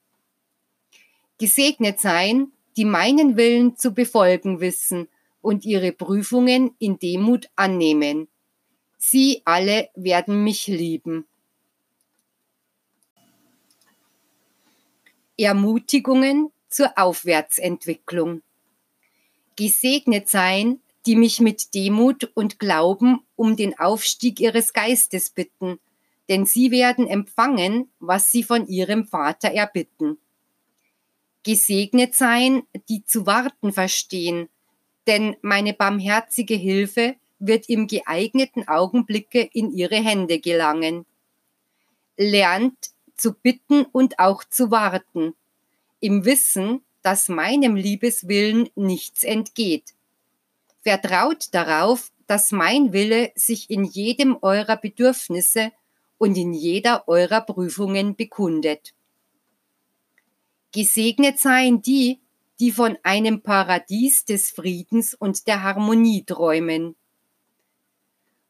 Gesegnet 1.38 1.98
sein, 1.98 2.52
die 2.76 2.84
meinen 2.84 3.38
Willen 3.38 3.78
zu 3.78 3.94
befolgen 3.94 4.60
wissen 4.60 5.08
und 5.40 5.64
ihre 5.64 5.92
Prüfungen 5.92 6.74
in 6.79 6.98
Demut 6.98 7.48
annehmen. 7.57 8.29
Sie 8.98 9.42
alle 9.44 9.88
werden 9.94 10.44
mich 10.44 10.66
lieben. 10.66 11.26
Ermutigungen 15.38 16.53
zur 16.68 16.92
Aufwärtsentwicklung. 16.98 18.42
Gesegnet 19.57 20.29
sein, 20.29 20.81
die 21.07 21.16
mich 21.16 21.40
mit 21.40 21.74
Demut 21.74 22.31
und 22.35 22.59
Glauben 22.59 23.20
um 23.37 23.57
den 23.57 23.79
Aufstieg 23.79 24.38
ihres 24.38 24.72
Geistes 24.72 25.31
bitten, 25.31 25.81
denn 26.29 26.44
sie 26.44 26.70
werden 26.70 27.07
empfangen, 27.07 27.90
was 28.00 28.31
sie 28.31 28.42
von 28.42 28.66
ihrem 28.66 29.07
Vater 29.07 29.50
erbitten. 29.50 30.18
Gesegnet 31.42 32.14
sein, 32.14 32.62
die 32.88 33.05
zu 33.05 33.24
warten 33.24 33.72
verstehen, 33.72 34.48
denn 35.06 35.36
meine 35.42 35.72
barmherzige 35.72 36.54
Hilfe 36.54 37.16
wird 37.38 37.68
im 37.68 37.86
geeigneten 37.86 38.68
Augenblicke 38.68 39.48
in 39.52 39.72
ihre 39.72 39.96
Hände 39.96 40.40
gelangen. 40.40 41.06
Lernt 42.16 42.90
zu 43.16 43.32
bitten 43.32 43.84
und 43.84 44.18
auch 44.18 44.44
zu 44.44 44.70
warten, 44.70 45.34
im 46.00 46.24
Wissen, 46.24 46.82
dass 47.02 47.28
meinem 47.28 47.76
Liebeswillen 47.76 48.68
nichts 48.74 49.22
entgeht. 49.22 49.94
Vertraut 50.82 51.48
darauf, 51.52 52.10
dass 52.26 52.52
mein 52.52 52.92
Wille 52.92 53.32
sich 53.34 53.70
in 53.70 53.84
jedem 53.84 54.38
eurer 54.40 54.76
Bedürfnisse 54.76 55.72
und 56.18 56.36
in 56.36 56.52
jeder 56.52 57.08
eurer 57.08 57.40
Prüfungen 57.40 58.16
bekundet. 58.16 58.94
Gesegnet 60.72 61.38
seien 61.38 61.82
die, 61.82 62.20
die 62.61 62.73
von 62.73 62.99
einem 63.03 63.40
Paradies 63.40 64.27
des 64.27 64.51
Friedens 64.51 65.14
und 65.14 65.46
der 65.46 65.62
Harmonie 65.62 66.25
träumen. 66.25 66.94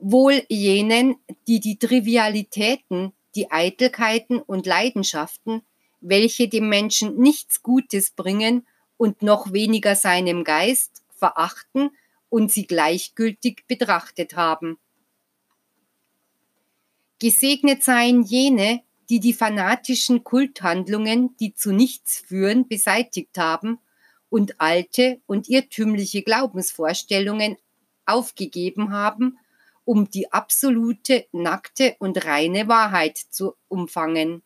Wohl 0.01 0.43
jenen, 0.49 1.15
die 1.47 1.61
die 1.61 1.79
Trivialitäten, 1.79 3.13
die 3.37 3.53
Eitelkeiten 3.53 4.41
und 4.41 4.67
Leidenschaften, 4.67 5.63
welche 6.01 6.49
dem 6.49 6.69
Menschen 6.69 7.19
nichts 7.19 7.63
Gutes 7.63 8.11
bringen 8.11 8.67
und 8.97 9.23
noch 9.23 9.53
weniger 9.53 9.95
seinem 9.95 10.43
Geist, 10.43 11.03
verachten 11.15 11.91
und 12.29 12.51
sie 12.51 12.67
gleichgültig 12.67 13.65
betrachtet 13.69 14.35
haben. 14.35 14.79
Gesegnet 17.21 17.85
seien 17.85 18.23
jene, 18.23 18.81
die 19.09 19.21
die 19.21 19.35
fanatischen 19.35 20.25
Kulthandlungen, 20.25 21.37
die 21.37 21.55
zu 21.55 21.71
nichts 21.71 22.19
führen, 22.19 22.67
beseitigt 22.67 23.39
haben 23.39 23.79
und 24.31 24.61
alte 24.61 25.21
und 25.27 25.49
irrtümliche 25.49 26.23
Glaubensvorstellungen 26.23 27.57
aufgegeben 28.07 28.93
haben, 28.93 29.39
um 29.85 30.09
die 30.09 30.33
absolute, 30.33 31.27
nackte 31.33 31.97
und 31.99 32.25
reine 32.25 32.69
Wahrheit 32.69 33.19
zu 33.19 33.55
umfangen. 33.69 34.43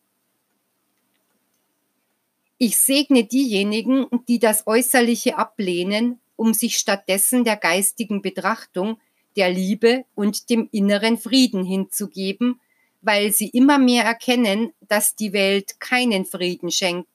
Ich 2.57 2.79
segne 2.79 3.25
diejenigen, 3.25 4.07
die 4.27 4.39
das 4.39 4.67
Äußerliche 4.67 5.37
ablehnen, 5.37 6.21
um 6.37 6.55
sich 6.55 6.79
stattdessen 6.79 7.45
der 7.45 7.57
geistigen 7.57 8.23
Betrachtung, 8.23 8.99
der 9.37 9.51
Liebe 9.51 10.05
und 10.15 10.49
dem 10.51 10.69
inneren 10.73 11.19
Frieden 11.19 11.65
hinzugeben, 11.65 12.61
weil 13.03 13.33
sie 13.33 13.49
immer 13.49 13.79
mehr 13.79 14.05
erkennen, 14.05 14.73
dass 14.81 15.15
die 15.15 15.33
Welt 15.33 15.79
keinen 15.79 16.25
Frieden 16.25 16.71
schenkt, 16.71 17.14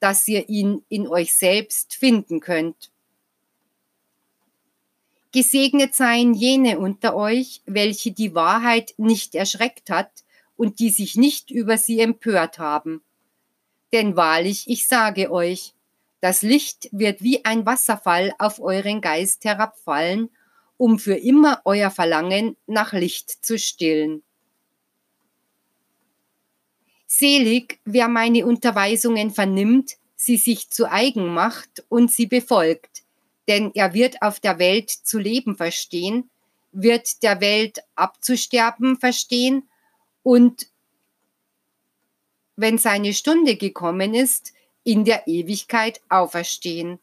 dass 0.00 0.26
ihr 0.28 0.48
ihn 0.48 0.84
in 0.88 1.08
euch 1.08 1.34
selbst 1.34 1.94
finden 1.94 2.40
könnt. 2.40 2.90
Gesegnet 5.32 5.94
seien 5.94 6.34
jene 6.34 6.78
unter 6.78 7.14
euch, 7.14 7.62
welche 7.66 8.12
die 8.12 8.34
Wahrheit 8.34 8.94
nicht 8.96 9.34
erschreckt 9.34 9.90
hat 9.90 10.24
und 10.56 10.78
die 10.78 10.90
sich 10.90 11.16
nicht 11.16 11.50
über 11.50 11.76
sie 11.76 12.00
empört 12.00 12.58
haben. 12.58 13.02
Denn 13.92 14.16
wahrlich, 14.16 14.64
ich 14.66 14.86
sage 14.86 15.30
euch, 15.30 15.74
das 16.20 16.42
Licht 16.42 16.88
wird 16.92 17.22
wie 17.22 17.44
ein 17.44 17.66
Wasserfall 17.66 18.34
auf 18.38 18.60
euren 18.60 19.00
Geist 19.00 19.44
herabfallen, 19.44 20.30
um 20.76 20.98
für 20.98 21.14
immer 21.14 21.60
euer 21.64 21.90
Verlangen 21.90 22.56
nach 22.66 22.92
Licht 22.92 23.44
zu 23.44 23.58
stillen. 23.58 24.22
Selig, 27.06 27.78
wer 27.84 28.08
meine 28.08 28.44
Unterweisungen 28.46 29.30
vernimmt, 29.30 29.92
sie 30.16 30.36
sich 30.36 30.70
zu 30.70 30.90
eigen 30.90 31.32
macht 31.32 31.84
und 31.88 32.10
sie 32.10 32.26
befolgt, 32.26 33.04
denn 33.48 33.70
er 33.74 33.94
wird 33.94 34.22
auf 34.22 34.40
der 34.40 34.58
Welt 34.58 34.90
zu 34.90 35.18
leben 35.18 35.56
verstehen, 35.56 36.30
wird 36.72 37.22
der 37.22 37.40
Welt 37.40 37.78
abzusterben 37.94 38.98
verstehen 38.98 39.68
und 40.22 40.66
wenn 42.56 42.78
seine 42.78 43.12
Stunde 43.12 43.56
gekommen 43.56 44.14
ist, 44.14 44.52
in 44.82 45.04
der 45.04 45.28
Ewigkeit 45.28 46.00
auferstehen. 46.08 46.98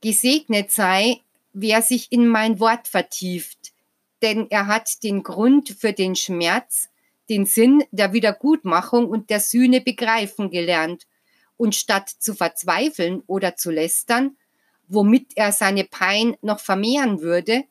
Gesegnet 0.00 0.70
sei, 0.70 1.22
wer 1.52 1.82
sich 1.82 2.12
in 2.12 2.28
mein 2.28 2.60
Wort 2.60 2.88
vertieft, 2.88 3.72
denn 4.22 4.50
er 4.50 4.66
hat 4.66 5.02
den 5.02 5.22
Grund 5.22 5.70
für 5.70 5.92
den 5.92 6.14
Schmerz, 6.14 6.88
den 7.28 7.46
Sinn 7.46 7.84
der 7.90 8.12
Wiedergutmachung 8.12 9.08
und 9.08 9.30
der 9.30 9.40
Sühne 9.40 9.80
begreifen 9.80 10.50
gelernt, 10.50 11.06
und 11.56 11.74
statt 11.74 12.08
zu 12.08 12.34
verzweifeln 12.34 13.22
oder 13.26 13.56
zu 13.56 13.70
lästern, 13.70 14.36
womit 14.88 15.36
er 15.36 15.52
seine 15.52 15.84
Pein 15.84 16.36
noch 16.42 16.60
vermehren 16.60 17.20
würde, 17.20 17.64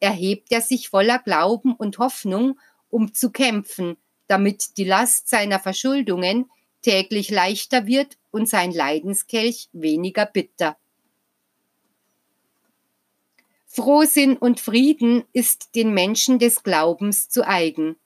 erhebt 0.00 0.52
er 0.52 0.60
sich 0.60 0.88
voller 0.88 1.18
Glauben 1.18 1.74
und 1.74 1.98
Hoffnung, 1.98 2.58
um 2.90 3.14
zu 3.14 3.30
kämpfen, 3.30 3.96
damit 4.26 4.76
die 4.76 4.84
Last 4.84 5.28
seiner 5.28 5.58
Verschuldungen 5.58 6.50
täglich 6.82 7.30
leichter 7.30 7.86
wird 7.86 8.18
und 8.30 8.48
sein 8.48 8.72
Leidenskelch 8.72 9.68
weniger 9.72 10.26
bitter. 10.26 10.76
Frohsinn 13.66 14.36
und 14.36 14.60
Frieden 14.60 15.24
ist 15.32 15.74
den 15.74 15.92
Menschen 15.92 16.38
des 16.38 16.62
Glaubens 16.62 17.28
zu 17.28 17.46
eigen, 17.46 17.96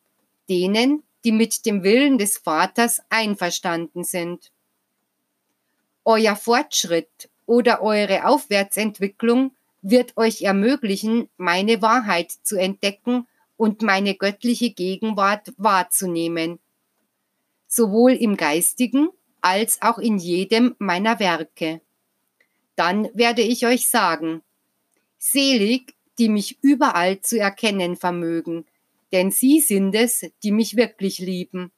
denen, 0.49 1.03
die 1.25 1.33
mit 1.33 1.67
dem 1.67 1.83
Willen 1.83 2.19
des 2.19 2.39
Vaters 2.39 3.03
einverstanden 3.09 4.05
sind. 4.05 4.51
Euer 6.05 6.35
Fortschritt 6.35 7.31
oder 7.47 7.83
eure 7.83 8.27
Aufwärtsentwicklung 8.27 9.53
wird 9.83 10.17
euch 10.17 10.43
ermöglichen, 10.43 11.29
meine 11.37 11.83
Wahrheit 11.83 12.31
zu 12.31 12.57
entdecken 12.57 13.27
und 13.57 13.83
meine 13.83 14.15
göttliche 14.15 14.71
Gegenwart 14.71 15.53
wahrzunehmen, 15.57 16.59
sowohl 17.69 18.13
im 18.13 18.37
geistigen 18.37 19.09
als 19.41 19.83
auch 19.83 19.99
in 19.99 20.19
jedem 20.19 20.75
meiner 20.79 21.19
Werke. 21.19 21.81
Dann 22.75 23.09
werde 23.15 23.43
ich 23.43 23.67
euch 23.67 23.89
sagen, 23.89 24.43
selig, 25.19 25.95
die 26.19 26.29
mich 26.29 26.59
überall 26.63 27.21
zu 27.21 27.39
erkennen 27.39 27.97
vermögen, 27.97 28.65
denn 29.13 29.31
sie 29.31 29.61
sind 29.61 29.95
es, 29.95 30.27
die 30.43 30.53
mich 30.53 30.77
wirklich 30.77 31.19
lieben. 31.19 31.71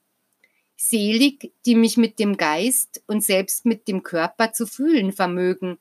Selig, 0.77 1.53
die 1.67 1.75
mich 1.75 1.97
mit 1.97 2.19
dem 2.19 2.37
Geist 2.37 3.03
und 3.07 3.23
selbst 3.23 3.65
mit 3.65 3.89
dem 3.89 4.03
Körper 4.03 4.53
zu 4.53 4.67
fühlen 4.67 5.13
vermögen, 5.13 5.79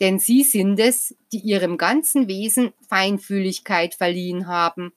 denn 0.00 0.18
sie 0.18 0.42
sind 0.42 0.80
es, 0.80 1.14
die 1.32 1.38
ihrem 1.38 1.78
ganzen 1.78 2.28
Wesen 2.28 2.72
Feinfühligkeit 2.88 3.94
verliehen 3.94 4.46
haben, 4.46 4.92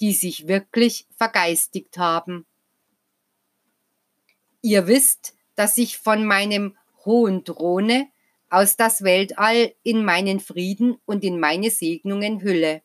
die 0.00 0.12
sich 0.12 0.46
wirklich 0.46 1.06
vergeistigt 1.16 1.96
haben. 1.96 2.44
Ihr 4.60 4.86
wisst, 4.86 5.34
dass 5.54 5.78
ich 5.78 5.98
von 5.98 6.26
meinem 6.26 6.76
hohen 7.04 7.44
Throne 7.44 8.08
aus 8.50 8.76
das 8.76 9.02
Weltall 9.02 9.74
in 9.82 10.04
meinen 10.04 10.38
Frieden 10.38 10.98
und 11.06 11.24
in 11.24 11.40
meine 11.40 11.70
Segnungen 11.70 12.42
hülle. 12.42 12.82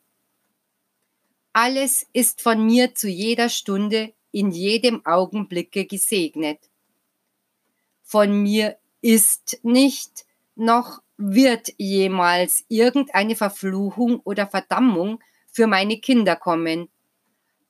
Alles 1.60 2.06
ist 2.12 2.40
von 2.40 2.64
mir 2.64 2.94
zu 2.94 3.08
jeder 3.08 3.48
Stunde, 3.48 4.14
in 4.30 4.52
jedem 4.52 5.04
Augenblicke 5.04 5.86
gesegnet. 5.86 6.60
Von 8.04 8.44
mir 8.44 8.78
ist 9.00 9.58
nicht, 9.64 10.24
noch 10.54 11.02
wird 11.16 11.74
jemals 11.76 12.64
irgendeine 12.68 13.34
Verfluchung 13.34 14.20
oder 14.20 14.46
Verdammung 14.46 15.18
für 15.50 15.66
meine 15.66 15.98
Kinder 15.98 16.36
kommen. 16.36 16.90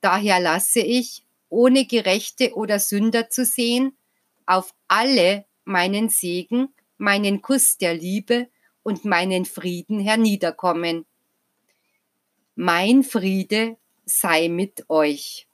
Daher 0.02 0.38
lasse 0.38 0.80
ich, 0.80 1.24
ohne 1.48 1.86
Gerechte 1.86 2.52
oder 2.56 2.80
Sünder 2.80 3.30
zu 3.30 3.46
sehen, 3.46 3.96
auf 4.44 4.74
alle 4.86 5.46
meinen 5.64 6.10
Segen, 6.10 6.74
meinen 6.98 7.40
Kuss 7.40 7.78
der 7.78 7.94
Liebe 7.94 8.50
und 8.82 9.06
meinen 9.06 9.46
Frieden 9.46 9.98
herniederkommen. 9.98 11.06
Mein 12.60 13.04
Friede 13.04 13.76
sei 14.04 14.48
mit 14.48 14.90
euch. 14.90 15.47